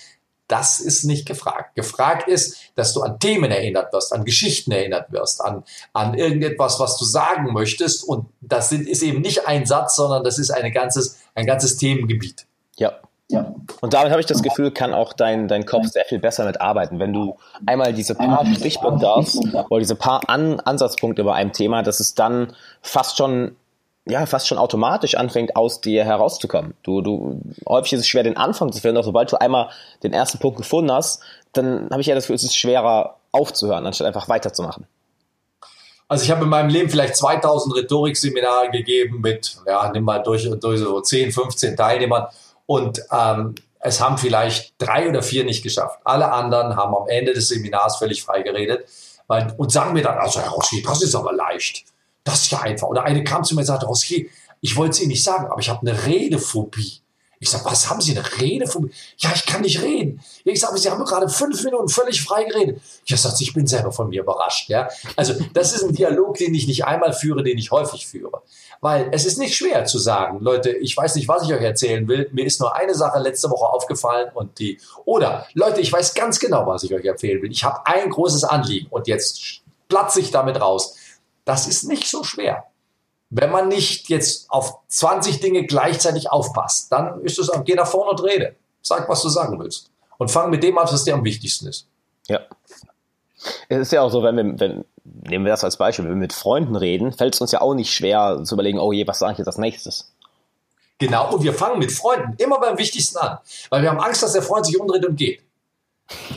[0.48, 1.76] das ist nicht gefragt.
[1.76, 6.80] Gefragt ist, dass du an Themen erinnert wirst, an Geschichten erinnert wirst, an, an irgendetwas,
[6.80, 8.04] was du sagen möchtest.
[8.04, 11.78] Und das sind, ist eben nicht ein Satz, sondern das ist eine ganzes, ein ganzes
[11.78, 12.47] Themengebiet.
[12.78, 12.94] Ja.
[13.30, 13.54] Ja.
[13.82, 16.98] Und damit habe ich das Gefühl, kann auch dein, dein Kopf sehr viel besser mitarbeiten.
[16.98, 19.38] Wenn du einmal diese paar Stichpunkte hast
[19.70, 23.58] oder diese paar An Ansatzpunkte bei einem Thema, dass es dann fast schon
[24.10, 26.76] ja, fast schon automatisch anfängt, aus dir herauszukommen.
[26.84, 29.70] Du, du, häufig ist es schwer, den Anfang zu finden, aber sobald du einmal
[30.02, 31.22] den ersten Punkt gefunden hast,
[31.54, 34.88] dann habe ich ja das Gefühl, es ist schwerer aufzuhören, anstatt einfach weiterzumachen.
[36.08, 40.50] Also ich habe in meinem Leben vielleicht 2000 Rhetorikseminare gegeben mit, ja, nimm mal durch,
[40.62, 42.28] durch so 10, 15 Teilnehmern
[42.68, 46.00] und ähm, es haben vielleicht drei oder vier nicht geschafft.
[46.04, 48.88] Alle anderen haben am Ende des Seminars völlig frei geredet
[49.28, 51.86] weil, und sagen mir dann, also Herr Rossi, das ist aber leicht.
[52.24, 52.88] Das ist ja einfach.
[52.88, 54.30] Oder eine kam zu mir und sagte, Rossi,
[54.62, 57.02] ich wollte es Ihnen nicht sagen, aber ich habe eine Redephobie.
[57.40, 58.92] Ich sage, was haben Sie eine Redephobie?
[59.18, 60.22] Ja, ich kann nicht reden.
[60.44, 62.82] Ich sage, Sie haben gerade fünf Minuten völlig frei geredet.
[63.06, 64.70] Ich sage, ich bin selber von mir überrascht.
[64.70, 64.90] Ja?
[65.16, 68.42] Also das ist ein Dialog, den ich nicht einmal führe, den ich häufig führe.
[68.82, 72.08] Weil es ist nicht schwer zu sagen, Leute, ich weiß nicht, was ich euch erzählen
[72.08, 72.30] will.
[72.32, 74.80] Mir ist nur eine Sache letzte Woche aufgefallen und die.
[75.06, 77.52] Oder Leute, ich weiß ganz genau, was ich euch erzählen will.
[77.52, 80.96] Ich habe ein großes Anliegen und jetzt platze ich damit raus.
[81.46, 82.66] Das ist nicht so schwer.
[83.30, 88.12] Wenn man nicht jetzt auf 20 Dinge gleichzeitig aufpasst, dann ist es, geh nach vorne
[88.12, 88.56] und rede.
[88.82, 89.92] Sag, was du sagen willst.
[90.18, 91.88] Und fang mit dem an, was dir am wichtigsten ist.
[92.28, 92.40] Ja.
[93.70, 96.20] Es ist ja auch so, wenn wir, wenn, nehmen wir das als Beispiel, wenn wir
[96.20, 99.20] mit Freunden reden, fällt es uns ja auch nicht schwer zu überlegen, oh je, was
[99.20, 100.12] sage ich jetzt als nächstes?
[101.00, 103.38] Genau, und wir fangen mit Freunden immer beim Wichtigsten an,
[103.70, 105.44] weil wir haben Angst, dass der Freund sich umdreht und geht.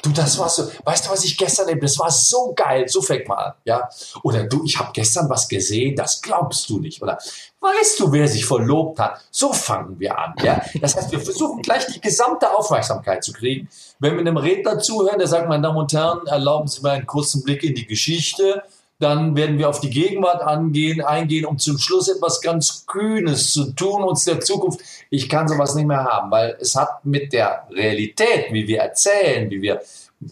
[0.03, 3.01] Du, das war so, weißt du, was ich gestern erlebt Das war so geil, so
[3.01, 3.89] fängt mal an, ja.
[4.23, 7.01] Oder du, ich habe gestern was gesehen, das glaubst du nicht.
[7.03, 7.19] Oder
[7.61, 9.21] weißt du, wer sich verlobt hat?
[9.31, 10.61] So fangen wir an, ja.
[10.81, 13.69] Das heißt, wir versuchen gleich die gesamte Aufmerksamkeit zu kriegen.
[14.01, 17.07] Wenn wir einem Redner zuhören, der sagt, meine Damen und Herren, erlauben Sie mir einen
[17.07, 18.63] kurzen Blick in die Geschichte
[19.01, 23.73] dann werden wir auf die Gegenwart angehen, eingehen, um zum Schluss etwas ganz Kühnes zu
[23.73, 24.81] tun, uns der Zukunft.
[25.09, 29.51] Ich kann sowas nicht mehr haben, weil es hat mit der Realität, wie wir erzählen,
[29.51, 29.81] wie wir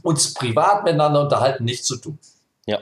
[0.03, 2.19] uns privat miteinander unterhalten, nichts zu tun.
[2.67, 2.81] Ja.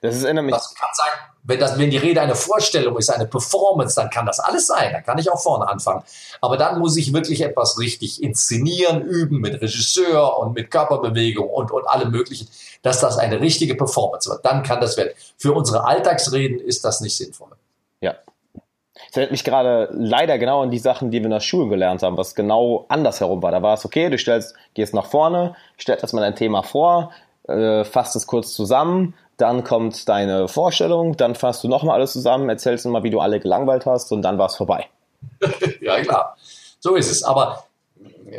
[0.00, 0.54] Das ist nämlich.
[0.54, 1.08] Das kann sein,
[1.42, 4.92] wenn, das, wenn die Rede eine Vorstellung ist, eine Performance, dann kann das alles sein.
[4.92, 6.02] Dann kann ich auch vorne anfangen.
[6.40, 11.70] Aber dann muss ich wirklich etwas richtig inszenieren, üben mit Regisseur und mit Körperbewegung und,
[11.70, 12.48] und allem Möglichen,
[12.84, 14.44] dass das eine richtige Performance wird.
[14.44, 15.14] Dann kann das werden.
[15.38, 17.48] Für unsere Alltagsreden ist das nicht sinnvoll.
[18.00, 18.14] Ja.
[18.52, 22.02] Das erinnert mich gerade leider genau an die Sachen, die wir in der Schule gelernt
[22.02, 23.52] haben, was genau andersherum war.
[23.52, 27.10] Da war es okay, du stellst, gehst nach vorne, stellst erstmal dein Thema vor,
[27.48, 32.50] äh, fasst es kurz zusammen, dann kommt deine Vorstellung, dann fasst du nochmal alles zusammen,
[32.50, 34.88] erzählst nochmal, wie du alle gelangweilt hast und dann war es vorbei.
[35.80, 36.36] ja, klar.
[36.80, 37.24] So ist es.
[37.24, 37.64] Aber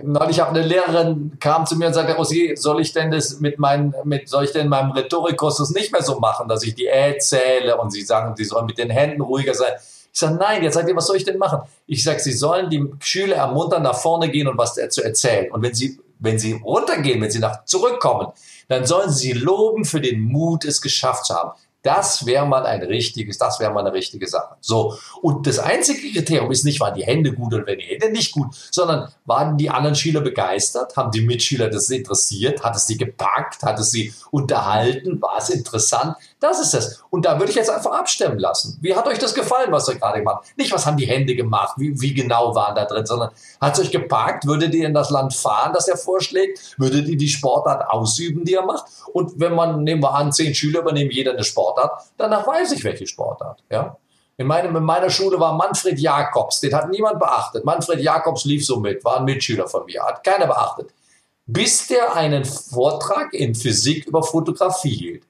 [0.03, 3.59] neulich habe eine Lehrerin kam zu mir und sagte, Rosi, soll ich denn das mit
[3.59, 6.87] meinem, mit, soll ich denn meinem Rhetorikkurs das nicht mehr so machen, dass ich die
[6.87, 9.73] Ä zähle und sie sagen, sie sollen mit den Händen ruhiger sein.
[10.11, 11.59] Ich sage, nein, jetzt sagt ihr, was soll ich denn machen?
[11.87, 15.51] Ich sage, sie sollen die Schüler ermuntern, nach vorne gehen und was zu erzählen.
[15.51, 18.27] Und wenn sie, wenn sie runtergehen, wenn sie nach zurückkommen,
[18.69, 21.51] dann sollen sie loben für den Mut, es geschafft zu haben.
[21.85, 24.55] Das wäre mal ein richtiges, das wäre mal eine richtige Sache.
[24.59, 24.97] So.
[25.21, 28.31] Und das einzige Kriterium ist nicht, waren die Hände gut oder wenn die Hände nicht
[28.31, 30.97] gut, sondern waren die anderen Schüler begeistert?
[30.97, 32.63] Haben die Mitschüler das interessiert?
[32.63, 33.61] Hat es sie gepackt?
[33.61, 35.21] Hat es sie unterhalten?
[35.21, 36.15] War es interessant?
[36.45, 37.03] Das ist es.
[37.09, 38.77] Und da würde ich jetzt einfach abstimmen lassen.
[38.79, 40.57] Wie hat euch das gefallen, was ihr gerade gemacht habt?
[40.59, 41.73] Nicht, was haben die Hände gemacht?
[41.77, 43.03] Wie, wie genau waren da drin?
[43.03, 44.45] Sondern hat es euch gepackt?
[44.45, 46.75] Würdet ihr in das Land fahren, das er vorschlägt?
[46.77, 48.85] Würdet ihr die Sportart ausüben, die er macht?
[49.11, 52.83] Und wenn man, nehmen wir an, zehn Schüler übernehmen jeder eine Sportart, danach weiß ich,
[52.83, 53.63] welche Sportart.
[53.71, 53.97] Ja?
[54.37, 57.65] In, meinem, in meiner Schule war Manfred Jakobs, den hat niemand beachtet.
[57.65, 60.93] Manfred Jakobs lief so mit, war ein Mitschüler von mir, hat keiner beachtet.
[61.47, 65.23] Bis der einen Vortrag in Physik über Fotografie hielt.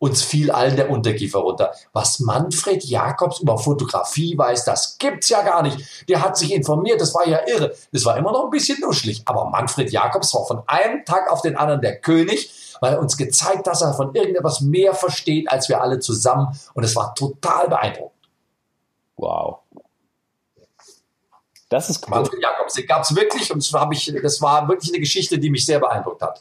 [0.00, 1.72] Uns fiel allen der Unterkiefer runter.
[1.92, 6.08] Was Manfred Jakobs über Fotografie weiß, das gibt's ja gar nicht.
[6.08, 7.74] Der hat sich informiert, das war ja irre.
[7.92, 9.22] Das war immer noch ein bisschen nuschlig.
[9.24, 13.16] Aber Manfred Jakobs war von einem Tag auf den anderen der König, weil er uns
[13.16, 16.56] gezeigt, dass er von irgendetwas mehr versteht als wir alle zusammen.
[16.74, 18.12] Und es war total beeindruckend.
[19.16, 19.58] Wow.
[21.68, 22.14] Das ist cool.
[22.14, 23.58] Manfred Jakobs, den gab's wirklich und
[24.22, 26.40] das war wirklich eine Geschichte, die mich sehr beeindruckt hat.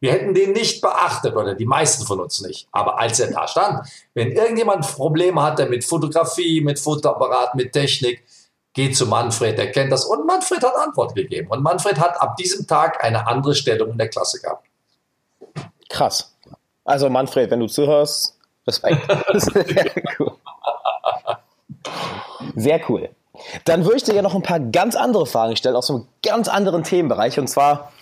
[0.00, 2.68] Wir hätten den nicht beachtet oder die meisten von uns nicht.
[2.70, 8.24] Aber als er da stand, wenn irgendjemand Probleme hatte mit Fotografie, mit Fotoapparat, mit Technik,
[8.74, 10.04] geht zu Manfred, der kennt das.
[10.04, 11.48] Und Manfred hat Antwort gegeben.
[11.50, 14.66] Und Manfred hat ab diesem Tag eine andere Stellung in der Klasse gehabt.
[15.88, 16.36] Krass.
[16.84, 19.00] Also Manfred, wenn du zuhörst, Respekt.
[19.34, 19.90] Sehr
[20.20, 20.32] cool.
[22.54, 23.08] Sehr cool.
[23.64, 26.48] Dann würde ich dir ja noch ein paar ganz andere Fragen stellen aus einem ganz
[26.48, 27.38] anderen Themenbereich.
[27.38, 27.92] Und zwar,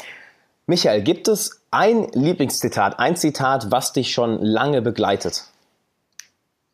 [0.66, 5.44] Michael, gibt es ein Lieblingszitat, ein Zitat, was dich schon lange begleitet?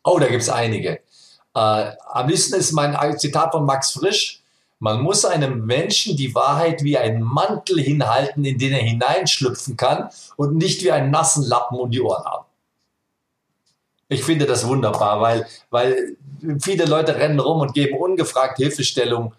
[0.03, 0.99] Oh, da gibt es einige.
[1.55, 4.41] Äh, am liebsten ist mein Zitat von Max Frisch.
[4.79, 10.09] Man muss einem Menschen die Wahrheit wie einen Mantel hinhalten, in den er hineinschlüpfen kann
[10.35, 12.45] und nicht wie einen nassen Lappen um die Ohren haben.
[14.09, 16.17] Ich finde das wunderbar, weil, weil
[16.59, 19.33] viele Leute rennen rum und geben ungefragt Hilfestellung.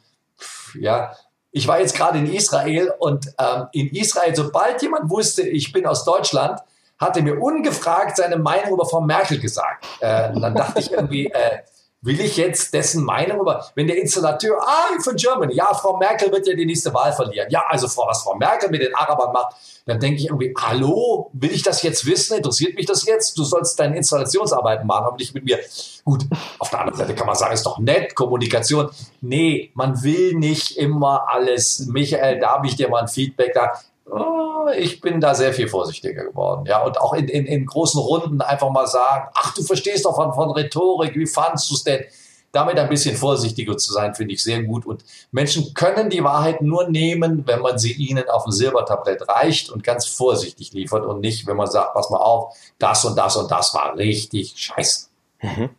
[0.80, 1.14] Ja,
[1.54, 5.86] ich war jetzt gerade in Israel und ähm, in Israel, sobald jemand wusste, ich bin
[5.86, 6.58] aus Deutschland,
[6.98, 9.86] hatte mir ungefragt seine Meinung über Frau Merkel gesagt.
[10.00, 11.58] Äh, dann dachte ich irgendwie, äh,
[12.04, 16.30] will ich jetzt dessen Meinung über, wenn der Installateur, ah, von Germany, ja, Frau Merkel
[16.30, 17.48] wird ja die nächste Wahl verlieren.
[17.50, 21.30] Ja, also Frau, was Frau Merkel mit den Arabern macht, dann denke ich irgendwie, hallo,
[21.32, 22.36] will ich das jetzt wissen?
[22.36, 23.36] Interessiert mich das jetzt?
[23.38, 25.58] Du sollst deine Installationsarbeiten machen, aber nicht mit mir.
[26.04, 26.24] Gut,
[26.58, 28.90] auf der anderen Seite kann man sagen, ist doch nett, Kommunikation.
[29.22, 31.86] Nee, man will nicht immer alles.
[31.86, 33.72] Michael, da habe ich dir mal ein Feedback da.
[34.06, 36.66] Oh, ich bin da sehr viel vorsichtiger geworden.
[36.66, 40.16] Ja, und auch in, in, in großen Runden einfach mal sagen, ach, du verstehst doch
[40.16, 42.04] von, von Rhetorik, wie fandst du es denn?
[42.52, 44.86] Damit ein bisschen vorsichtiger zu sein, finde ich sehr gut.
[44.86, 49.70] Und Menschen können die Wahrheit nur nehmen, wenn man sie ihnen auf ein Silbertablett reicht
[49.70, 53.36] und ganz vorsichtig liefert und nicht, wenn man sagt, pass mal auf, das und das
[53.36, 55.08] und das war richtig scheiße.
[55.42, 55.70] Mhm.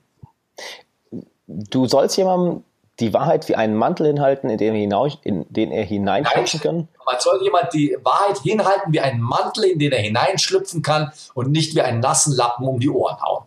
[1.47, 2.63] Du sollst jemandem
[2.99, 6.87] die Wahrheit wie einen Mantel hinhalten, in den er, hinaus, in den er hineinschlüpfen kann?
[7.05, 11.51] Man soll jemand die Wahrheit hinhalten wie einen Mantel, in den er hineinschlüpfen kann und
[11.51, 13.45] nicht wie einen nassen Lappen um die Ohren hauen.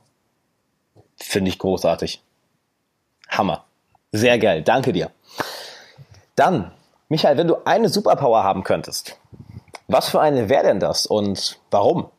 [1.16, 2.22] Finde ich großartig.
[3.28, 3.64] Hammer.
[4.12, 4.62] Sehr geil.
[4.62, 5.10] Danke dir.
[6.36, 6.72] Dann,
[7.08, 9.18] Michael, wenn du eine Superpower haben könntest,
[9.88, 12.10] was für eine wäre denn das und warum?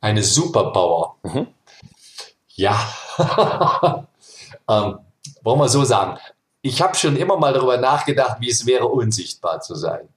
[0.00, 1.16] Eine Superpower.
[1.22, 1.48] Mhm.
[2.48, 2.78] Ja.
[4.68, 4.98] ähm,
[5.42, 6.18] wollen wir so sagen,
[6.62, 10.08] ich habe schon immer mal darüber nachgedacht, wie es wäre, unsichtbar zu sein.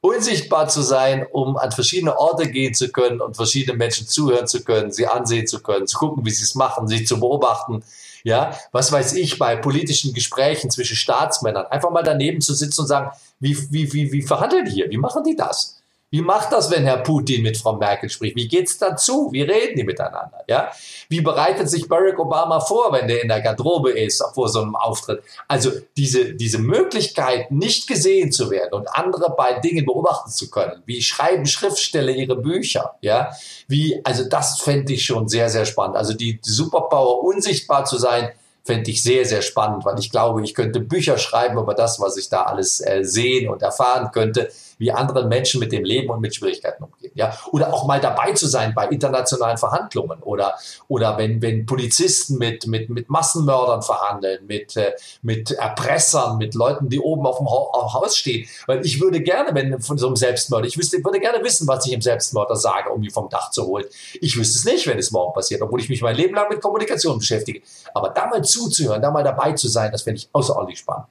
[0.00, 4.62] Unsichtbar zu sein, um an verschiedene Orte gehen zu können und verschiedene Menschen zuhören zu
[4.62, 7.82] können, sie ansehen zu können, zu gucken, wie sie es machen, sie zu beobachten.
[8.22, 12.86] Ja, was weiß ich, bei politischen Gesprächen zwischen Staatsmännern, einfach mal daneben zu sitzen und
[12.86, 14.90] sagen, wie, wie, wie, wie verhandeln die hier?
[14.90, 15.82] Wie machen die das?
[16.14, 18.36] Wie macht das, wenn Herr Putin mit Frau Merkel spricht?
[18.36, 19.30] Wie geht's dazu?
[19.32, 20.44] Wie reden die miteinander?
[20.46, 20.70] Ja?
[21.08, 24.76] Wie bereitet sich Barack Obama vor, wenn der in der Garderobe ist, vor so einem
[24.76, 25.24] Auftritt?
[25.48, 30.84] Also diese, diese Möglichkeit, nicht gesehen zu werden und andere bei Dingen beobachten zu können.
[30.86, 32.94] Wie schreiben Schriftsteller ihre Bücher?
[33.00, 33.32] Ja?
[33.66, 35.96] Wie, also das fände ich schon sehr, sehr spannend.
[35.96, 38.30] Also die, Superpower, unsichtbar zu sein,
[38.62, 42.16] fände ich sehr, sehr spannend, weil ich glaube, ich könnte Bücher schreiben über das, was
[42.16, 44.48] ich da alles äh, sehen und erfahren könnte
[44.78, 47.12] wie andere Menschen mit dem Leben und mit Schwierigkeiten umgehen.
[47.14, 47.36] Ja?
[47.52, 50.54] Oder auch mal dabei zu sein bei internationalen Verhandlungen oder,
[50.88, 56.88] oder wenn, wenn Polizisten mit, mit, mit Massenmördern verhandeln, mit, äh, mit Erpressern, mit Leuten,
[56.88, 58.46] die oben auf dem Haus stehen.
[58.66, 61.84] Weil ich würde gerne, wenn von so einem Selbstmörder, ich wüsste, würde gerne wissen, was
[61.86, 63.84] ich dem Selbstmörder sage, um ihn vom Dach zu holen.
[64.20, 66.60] Ich wüsste es nicht, wenn es morgen passiert, obwohl ich mich mein Leben lang mit
[66.60, 67.62] Kommunikation beschäftige.
[67.94, 71.06] Aber da mal zuzuhören, da mal dabei zu sein, das finde ich außerordentlich spannend.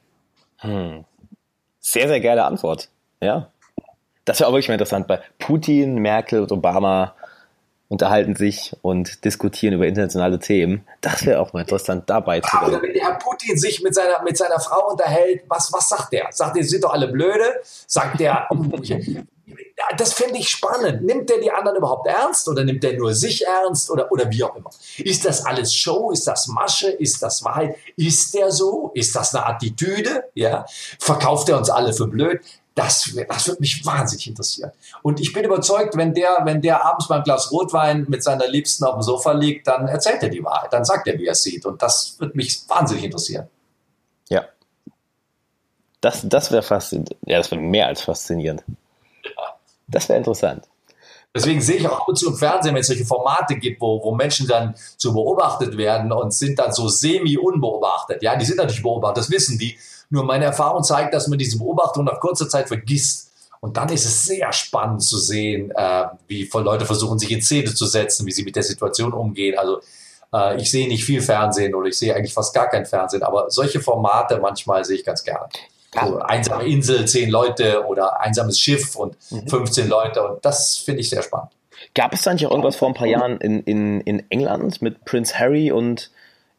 [0.58, 1.06] Hm.
[1.80, 2.90] Sehr, sehr geile Antwort.
[3.22, 3.53] Ja.
[4.26, 5.08] Das wäre auch wirklich mal interessant.
[5.08, 7.16] Bei Putin, Merkel und Obama
[7.90, 10.88] unterhalten sich und diskutieren über internationale Themen.
[11.02, 12.82] Das wäre auch mal interessant, dabei zu sein.
[12.82, 16.28] Wenn der Herr Putin sich mit seiner, mit seiner Frau unterhält, was, was sagt der?
[16.32, 17.62] Sagt der, sind doch alle blöde?
[17.64, 18.66] Sagt der, oh,
[19.98, 21.04] das finde ich spannend.
[21.04, 24.44] Nimmt der die anderen überhaupt ernst oder nimmt der nur sich ernst oder, oder wie
[24.44, 24.72] auch immer?
[24.98, 26.12] Ist das alles Show?
[26.12, 26.90] Ist das Masche?
[26.90, 27.76] Ist das Wahrheit?
[27.96, 28.92] Ist der so?
[28.96, 30.24] Ist das eine Attitüde?
[30.34, 30.66] Ja?
[31.00, 32.42] Verkauft er uns alle für blöd?
[32.76, 34.72] Das, das würde mich wahnsinnig interessieren.
[35.04, 38.84] Und ich bin überzeugt, wenn der, wenn der abends beim Glas Rotwein mit seiner Liebsten
[38.84, 41.44] auf dem Sofa liegt, dann erzählt er die Wahrheit, dann sagt er, wie er es
[41.44, 41.66] sieht.
[41.66, 43.48] Und das würde mich wahnsinnig interessieren.
[44.30, 44.46] Ja.
[46.02, 47.16] Das, das wäre faszinierend.
[47.26, 48.64] Ja, das wäre mehr als faszinierend.
[49.24, 49.56] Ja.
[49.88, 50.68] Das wäre interessant.
[51.36, 54.04] Deswegen sehe ich auch ab und zu im Fernsehen, wenn es solche Formate gibt, wo,
[54.04, 58.22] wo Menschen dann so beobachtet werden und sind dann so semi-unbeobachtet.
[58.22, 59.78] Ja, die sind natürlich beobachtet, das wissen die.
[60.14, 63.32] Nur meine Erfahrung zeigt, dass man diese Beobachtung nach kurzer Zeit vergisst.
[63.62, 67.74] Und dann ist es sehr spannend zu sehen, äh, wie Leute versuchen, sich in Szene
[67.74, 69.58] zu setzen, wie sie mit der Situation umgehen.
[69.58, 69.80] Also
[70.32, 73.50] äh, ich sehe nicht viel Fernsehen oder ich sehe eigentlich fast gar kein Fernsehen, aber
[73.50, 75.48] solche Formate manchmal sehe ich ganz gerne.
[76.00, 79.48] So, einsame Insel, zehn Leute oder einsames Schiff und mhm.
[79.48, 80.22] 15 Leute.
[80.22, 81.50] Und das finde ich sehr spannend.
[81.96, 85.06] Gab es da nicht auch irgendwas vor ein paar Jahren in, in, in England mit
[85.06, 86.12] Prince Harry und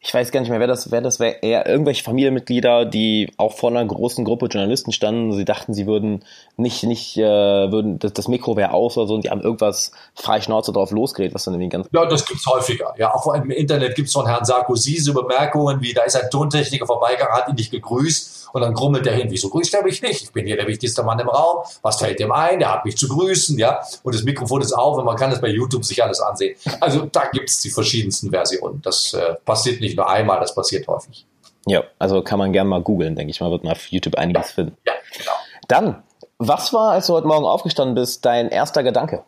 [0.05, 3.57] ich weiß gar nicht mehr, wer das, wer das wäre, eher irgendwelche Familienmitglieder, die auch
[3.57, 5.33] vor einer großen Gruppe Journalisten standen.
[5.33, 6.23] Sie dachten, sie würden
[6.57, 9.91] nicht, nicht, äh, würden, das, das Mikro wäre aus oder so und die haben irgendwas
[10.13, 11.87] frei Schnauze drauf losgeredet, was dann irgendwie ganz.
[11.91, 12.93] Ja, das gibt's häufiger.
[12.99, 16.85] Ja, auch im Internet gibt's von Herrn Sarkozy so Bemerkungen wie, da ist ein Tontechniker
[16.85, 20.23] vorbeigegangen, hat ihn nicht gegrüßt und dann grummelt er hin, wieso grüßt er mich nicht?
[20.23, 21.65] Ich bin hier der wichtigste Mann im Raum.
[21.81, 22.59] Was fällt dem ein?
[22.59, 23.81] Der hat mich zu grüßen, ja.
[24.01, 26.55] Und das Mikrofon ist auf und man kann das bei YouTube sich alles ansehen.
[26.79, 28.81] Also da gibt es die verschiedensten Versionen.
[28.81, 31.25] Das äh, passiert nicht nur einmal, das passiert häufig.
[31.65, 34.51] Ja, also kann man gerne mal googeln, denke ich mal, wird man auf YouTube einiges
[34.51, 34.77] finden.
[34.85, 35.31] Ja, genau.
[35.67, 36.03] Dann,
[36.37, 39.23] was war, als du heute Morgen aufgestanden bist, dein erster Gedanke?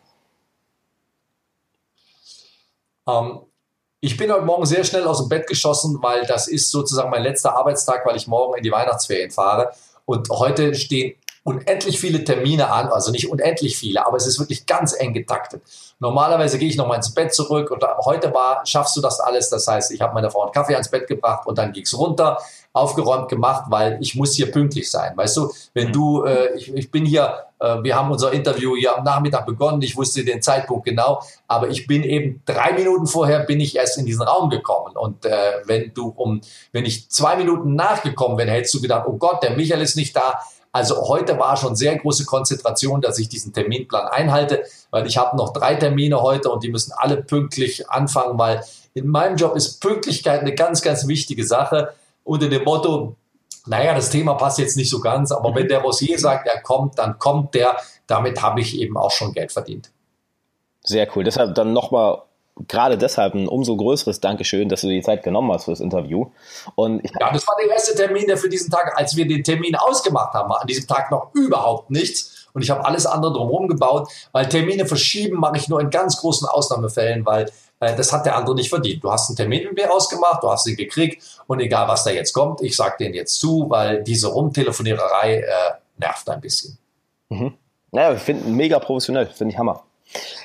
[3.08, 3.40] Ähm,
[4.00, 7.22] ich bin heute Morgen sehr schnell aus dem Bett geschossen, weil das ist sozusagen mein
[7.22, 9.72] letzter Arbeitstag, weil ich morgen in die Weihnachtsferien fahre.
[10.04, 11.17] Und heute stehen
[11.48, 15.62] unendlich viele Termine an, also nicht unendlich viele, aber es ist wirklich ganz eng getaktet.
[15.98, 19.48] Normalerweise gehe ich noch mal ins Bett zurück und heute war, schaffst du das alles.
[19.48, 21.96] Das heißt, ich habe meiner Frau einen Kaffee ans Bett gebracht und dann ging es
[21.96, 22.38] runter,
[22.74, 25.16] aufgeräumt gemacht, weil ich muss hier pünktlich sein.
[25.16, 28.98] Weißt du, wenn du, äh, ich, ich bin hier, äh, wir haben unser Interview hier
[28.98, 33.40] am Nachmittag begonnen, ich wusste den Zeitpunkt genau, aber ich bin eben drei Minuten vorher
[33.40, 34.94] bin ich erst in diesen Raum gekommen.
[34.96, 36.42] Und äh, wenn du um,
[36.72, 40.14] wenn ich zwei Minuten nachgekommen bin, hättest du gedacht, oh Gott, der Michael ist nicht
[40.14, 40.38] da
[40.78, 45.36] also heute war schon sehr große Konzentration, dass ich diesen Terminplan einhalte, weil ich habe
[45.36, 48.62] noch drei Termine heute und die müssen alle pünktlich anfangen, weil
[48.94, 51.94] in meinem Job ist Pünktlichkeit eine ganz, ganz wichtige Sache.
[52.22, 53.16] Unter dem Motto,
[53.66, 56.96] naja, das Thema passt jetzt nicht so ganz, aber wenn der Rossier sagt, er kommt,
[57.00, 57.76] dann kommt der.
[58.06, 59.90] Damit habe ich eben auch schon Geld verdient.
[60.84, 61.24] Sehr cool.
[61.24, 62.22] Deshalb dann nochmal
[62.66, 66.26] gerade deshalb ein umso größeres Dankeschön, dass du die Zeit genommen hast für das Interview.
[66.74, 69.76] Und ja, das war der erste Termin, der für diesen Tag, als wir den Termin
[69.76, 72.48] ausgemacht haben, war an diesem Tag noch überhaupt nichts.
[72.52, 76.16] Und ich habe alles andere drumherum gebaut, weil Termine verschieben mache ich nur in ganz
[76.16, 77.50] großen Ausnahmefällen, weil
[77.80, 79.04] äh, das hat der andere nicht verdient.
[79.04, 82.10] Du hast einen Termin mit mir ausgemacht, du hast ihn gekriegt und egal was da
[82.10, 85.44] jetzt kommt, ich sage den jetzt zu, weil diese Rumtelefoniererei äh,
[85.98, 86.78] nervt ein bisschen.
[87.28, 87.54] Mhm.
[87.90, 89.84] Naja, ich finde mega professionell, finde ich Hammer.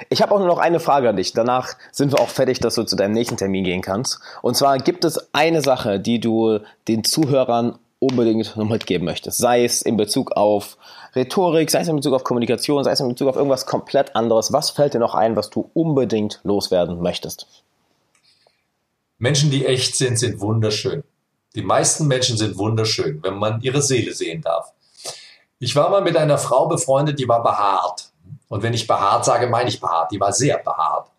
[0.09, 1.33] Ich habe auch nur noch eine Frage an dich.
[1.33, 4.19] Danach sind wir auch fertig, dass du zu deinem nächsten Termin gehen kannst.
[4.41, 9.37] Und zwar gibt es eine Sache, die du den Zuhörern unbedingt noch mitgeben möchtest.
[9.37, 10.77] Sei es in Bezug auf
[11.15, 14.51] Rhetorik, sei es in Bezug auf Kommunikation, sei es in Bezug auf irgendwas komplett anderes.
[14.51, 17.47] Was fällt dir noch ein, was du unbedingt loswerden möchtest?
[19.17, 21.03] Menschen, die echt sind, sind wunderschön.
[21.55, 24.73] Die meisten Menschen sind wunderschön, wenn man ihre Seele sehen darf.
[25.59, 28.11] Ich war mal mit einer Frau befreundet, die war behaart.
[28.53, 30.11] Und wenn ich behaart sage, meine ich behaart.
[30.11, 31.09] Die war sehr behaart.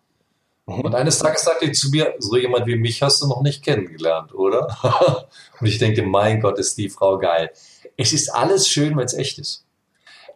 [0.67, 0.79] Mhm.
[0.79, 3.61] Und eines Tages sagte sie zu mir, so jemand wie mich hast du noch nicht
[3.61, 5.27] kennengelernt, oder?
[5.59, 7.51] und ich denke, mein Gott, ist die Frau geil.
[7.97, 9.64] Es ist alles schön, wenn es echt ist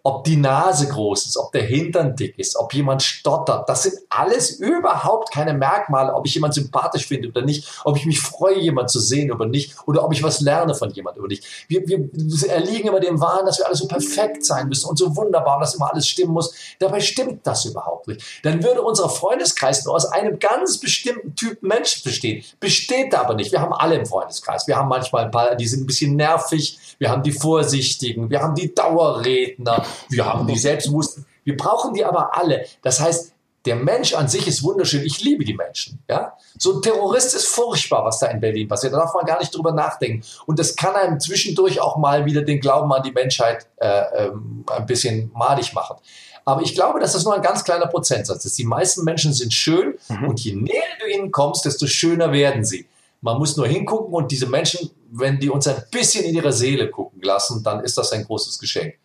[0.04, 3.68] ob die Nase groß ist, ob der Hintern dick ist, ob jemand stottert.
[3.70, 8.06] Das sind alles überhaupt keine Merkmale, ob ich jemand sympathisch finde oder nicht, ob ich
[8.06, 11.28] mich freue, jemand zu sehen oder nicht, oder ob ich was lerne von jemand oder
[11.28, 11.46] nicht.
[11.68, 12.10] Wir, wir
[12.50, 15.76] erliegen immer dem Wahn, dass wir alle so perfekt sein müssen und so wunderbar, dass
[15.76, 16.54] immer alles stimmen muss.
[16.80, 18.22] Dabei stimmt das überhaupt nicht.
[18.44, 22.44] Dann würde unser Freundeskreis nur aus einem ganz bestimmten Typ Mensch bestehen.
[22.60, 23.52] Besteht aber nicht.
[23.52, 24.68] Wir haben alle im Freundeskreis.
[24.68, 26.80] Wir haben manchmal ein paar, die sind ein bisschen nervig.
[26.98, 28.30] Wir haben die Vorsichtigen.
[28.30, 29.86] Wir haben die Dauerredner.
[30.10, 31.26] Wir haben die Selbstbewussten.
[31.44, 32.66] Wir brauchen die aber alle.
[32.82, 33.34] Das heißt,
[33.66, 35.04] der Mensch an sich ist wunderschön.
[35.04, 36.00] Ich liebe die Menschen.
[36.10, 36.38] Ja?
[36.58, 38.94] So ein Terrorist ist furchtbar, was da in Berlin passiert.
[38.94, 40.26] Da darf man gar nicht drüber nachdenken.
[40.46, 44.64] Und das kann einem zwischendurch auch mal wieder den Glauben an die Menschheit äh, ähm,
[44.68, 45.98] ein bisschen malig machen.
[46.46, 48.58] Aber ich glaube, dass das nur ein ganz kleiner Prozentsatz ist.
[48.58, 50.30] Die meisten Menschen sind schön mhm.
[50.30, 52.88] und je näher du ihnen kommst, desto schöner werden sie.
[53.22, 56.90] Man muss nur hingucken und diese Menschen, wenn die uns ein bisschen in ihre Seele
[56.90, 58.96] gucken lassen, dann ist das ein großes Geschenk.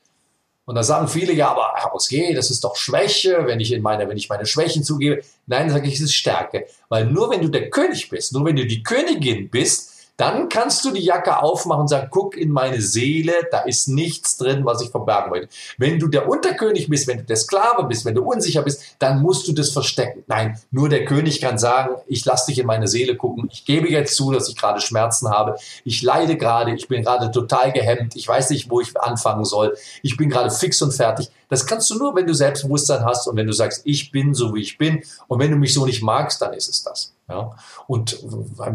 [0.67, 4.09] Und da sagen viele, ja, aber Rosquet, das ist doch Schwäche, wenn ich in meine,
[4.09, 5.23] wenn ich meine Schwächen zugebe.
[5.47, 6.67] Nein, sage ich, es ist Stärke.
[6.89, 10.85] Weil nur wenn du der König bist, nur wenn du die Königin bist, dann kannst
[10.85, 14.81] du die Jacke aufmachen und sagen, guck in meine Seele, da ist nichts drin, was
[14.81, 15.49] ich verbergen möchte.
[15.77, 19.23] Wenn du der Unterkönig bist, wenn du der Sklave bist, wenn du unsicher bist, dann
[19.23, 20.23] musst du das verstecken.
[20.29, 23.91] Nein, nur der König kann sagen, ich lasse dich in meine Seele gucken, ich gebe
[23.91, 28.15] jetzt zu, dass ich gerade Schmerzen habe, ich leide gerade, ich bin gerade total gehemmt,
[28.15, 31.31] ich weiß nicht, wo ich anfangen soll, ich bin gerade fix und fertig.
[31.49, 34.55] Das kannst du nur, wenn du Selbstbewusstsein hast und wenn du sagst, ich bin so,
[34.55, 35.03] wie ich bin.
[35.29, 37.14] Und wenn du mich so nicht magst, dann ist es das.
[37.29, 37.51] Ja?
[37.87, 38.19] Und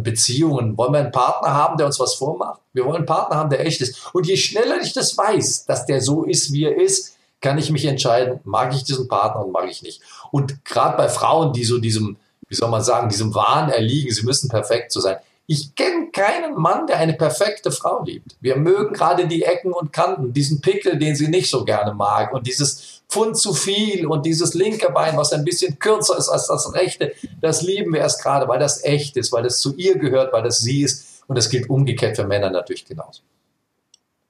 [0.03, 2.59] Beziehungen wollen wir einen Partner haben, der uns was vormacht.
[2.73, 4.13] Wir wollen einen Partner haben, der echt ist.
[4.13, 7.71] Und je schneller ich das weiß, dass der so ist, wie er ist, kann ich
[7.71, 10.01] mich entscheiden, mag ich diesen Partner und mag ich nicht.
[10.31, 14.25] Und gerade bei Frauen, die so diesem, wie soll man sagen, diesem Wahn erliegen, sie
[14.25, 15.17] müssen perfekt so sein.
[15.51, 18.35] Ich kenne keinen Mann, der eine perfekte Frau liebt.
[18.39, 22.31] Wir mögen gerade die Ecken und Kanten, diesen Pickel, den sie nicht so gerne mag
[22.35, 26.45] und dieses Pfund zu viel und dieses linke Bein, was ein bisschen kürzer ist als
[26.45, 29.97] das rechte, das lieben wir erst gerade, weil das echt ist, weil das zu ihr
[29.97, 31.23] gehört, weil das sie ist.
[31.25, 33.23] Und das gilt umgekehrt für Männer natürlich genauso.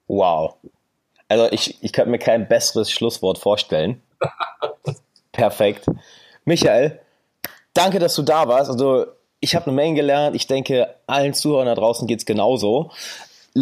[0.07, 0.55] Wow.
[1.27, 4.01] Also ich, ich könnte mir kein besseres Schlusswort vorstellen.
[5.33, 5.85] Perfekt.
[6.45, 7.01] Michael,
[7.73, 8.71] danke, dass du da warst.
[8.71, 10.35] Also ich habe eine Menge gelernt.
[10.35, 12.91] Ich denke, allen Zuhörern da draußen geht's genauso.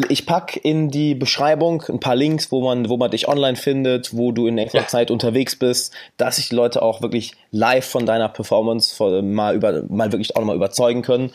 [0.09, 4.15] Ich pack in die Beschreibung ein paar Links, wo man, wo man dich online findet,
[4.15, 4.87] wo du in nächster ja.
[4.87, 9.83] Zeit unterwegs bist, dass sich die Leute auch wirklich live von deiner Performance mal über,
[9.87, 11.31] mal wirklich auch nochmal überzeugen können.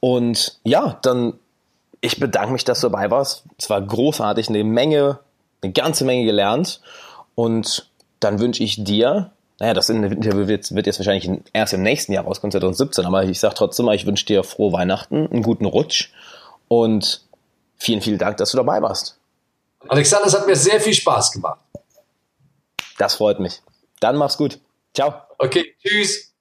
[0.00, 1.34] Und ja, dann,
[2.00, 3.44] ich bedanke mich, dass du dabei warst.
[3.56, 5.20] Es war großartig, eine Menge,
[5.62, 6.80] eine ganze Menge gelernt.
[7.36, 7.88] Und
[8.18, 9.30] dann wünsche ich dir
[9.62, 13.38] naja, das Interview wird, wird jetzt wahrscheinlich erst im nächsten Jahr rauskommen, 2017, aber ich
[13.38, 16.10] sage trotzdem mal, ich wünsche dir frohe Weihnachten, einen guten Rutsch
[16.66, 17.24] und
[17.76, 19.20] vielen, vielen Dank, dass du dabei warst.
[19.86, 21.60] Alexander, es hat mir sehr viel Spaß gemacht.
[22.98, 23.62] Das freut mich.
[24.00, 24.58] Dann mach's gut.
[24.94, 25.14] Ciao.
[25.38, 26.31] Okay, tschüss.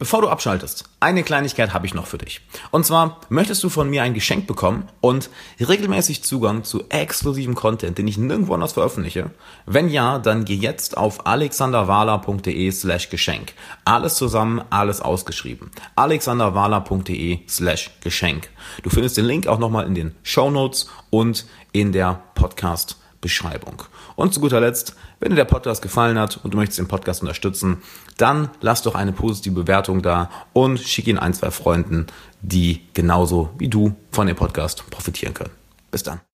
[0.00, 2.40] Bevor du abschaltest, eine Kleinigkeit habe ich noch für dich.
[2.70, 5.28] Und zwar möchtest du von mir ein Geschenk bekommen und
[5.58, 9.32] regelmäßig Zugang zu exklusivem Content, den ich nirgendwo anders veröffentliche?
[9.66, 13.54] Wenn ja, dann geh jetzt auf alexanderwala.de slash Geschenk.
[13.84, 15.72] Alles zusammen, alles ausgeschrieben.
[15.96, 18.50] alexanderwala.de slash Geschenk.
[18.84, 23.82] Du findest den Link auch nochmal in den Show Notes und in der Podcast Beschreibung.
[24.14, 27.20] Und zu guter Letzt, wenn dir der Podcast gefallen hat und du möchtest den Podcast
[27.20, 27.82] unterstützen,
[28.18, 32.06] dann lass doch eine positive Bewertung da und schick ihn ein, zwei Freunden,
[32.42, 35.50] die genauso wie du von dem Podcast profitieren können.
[35.90, 36.20] Bis dann.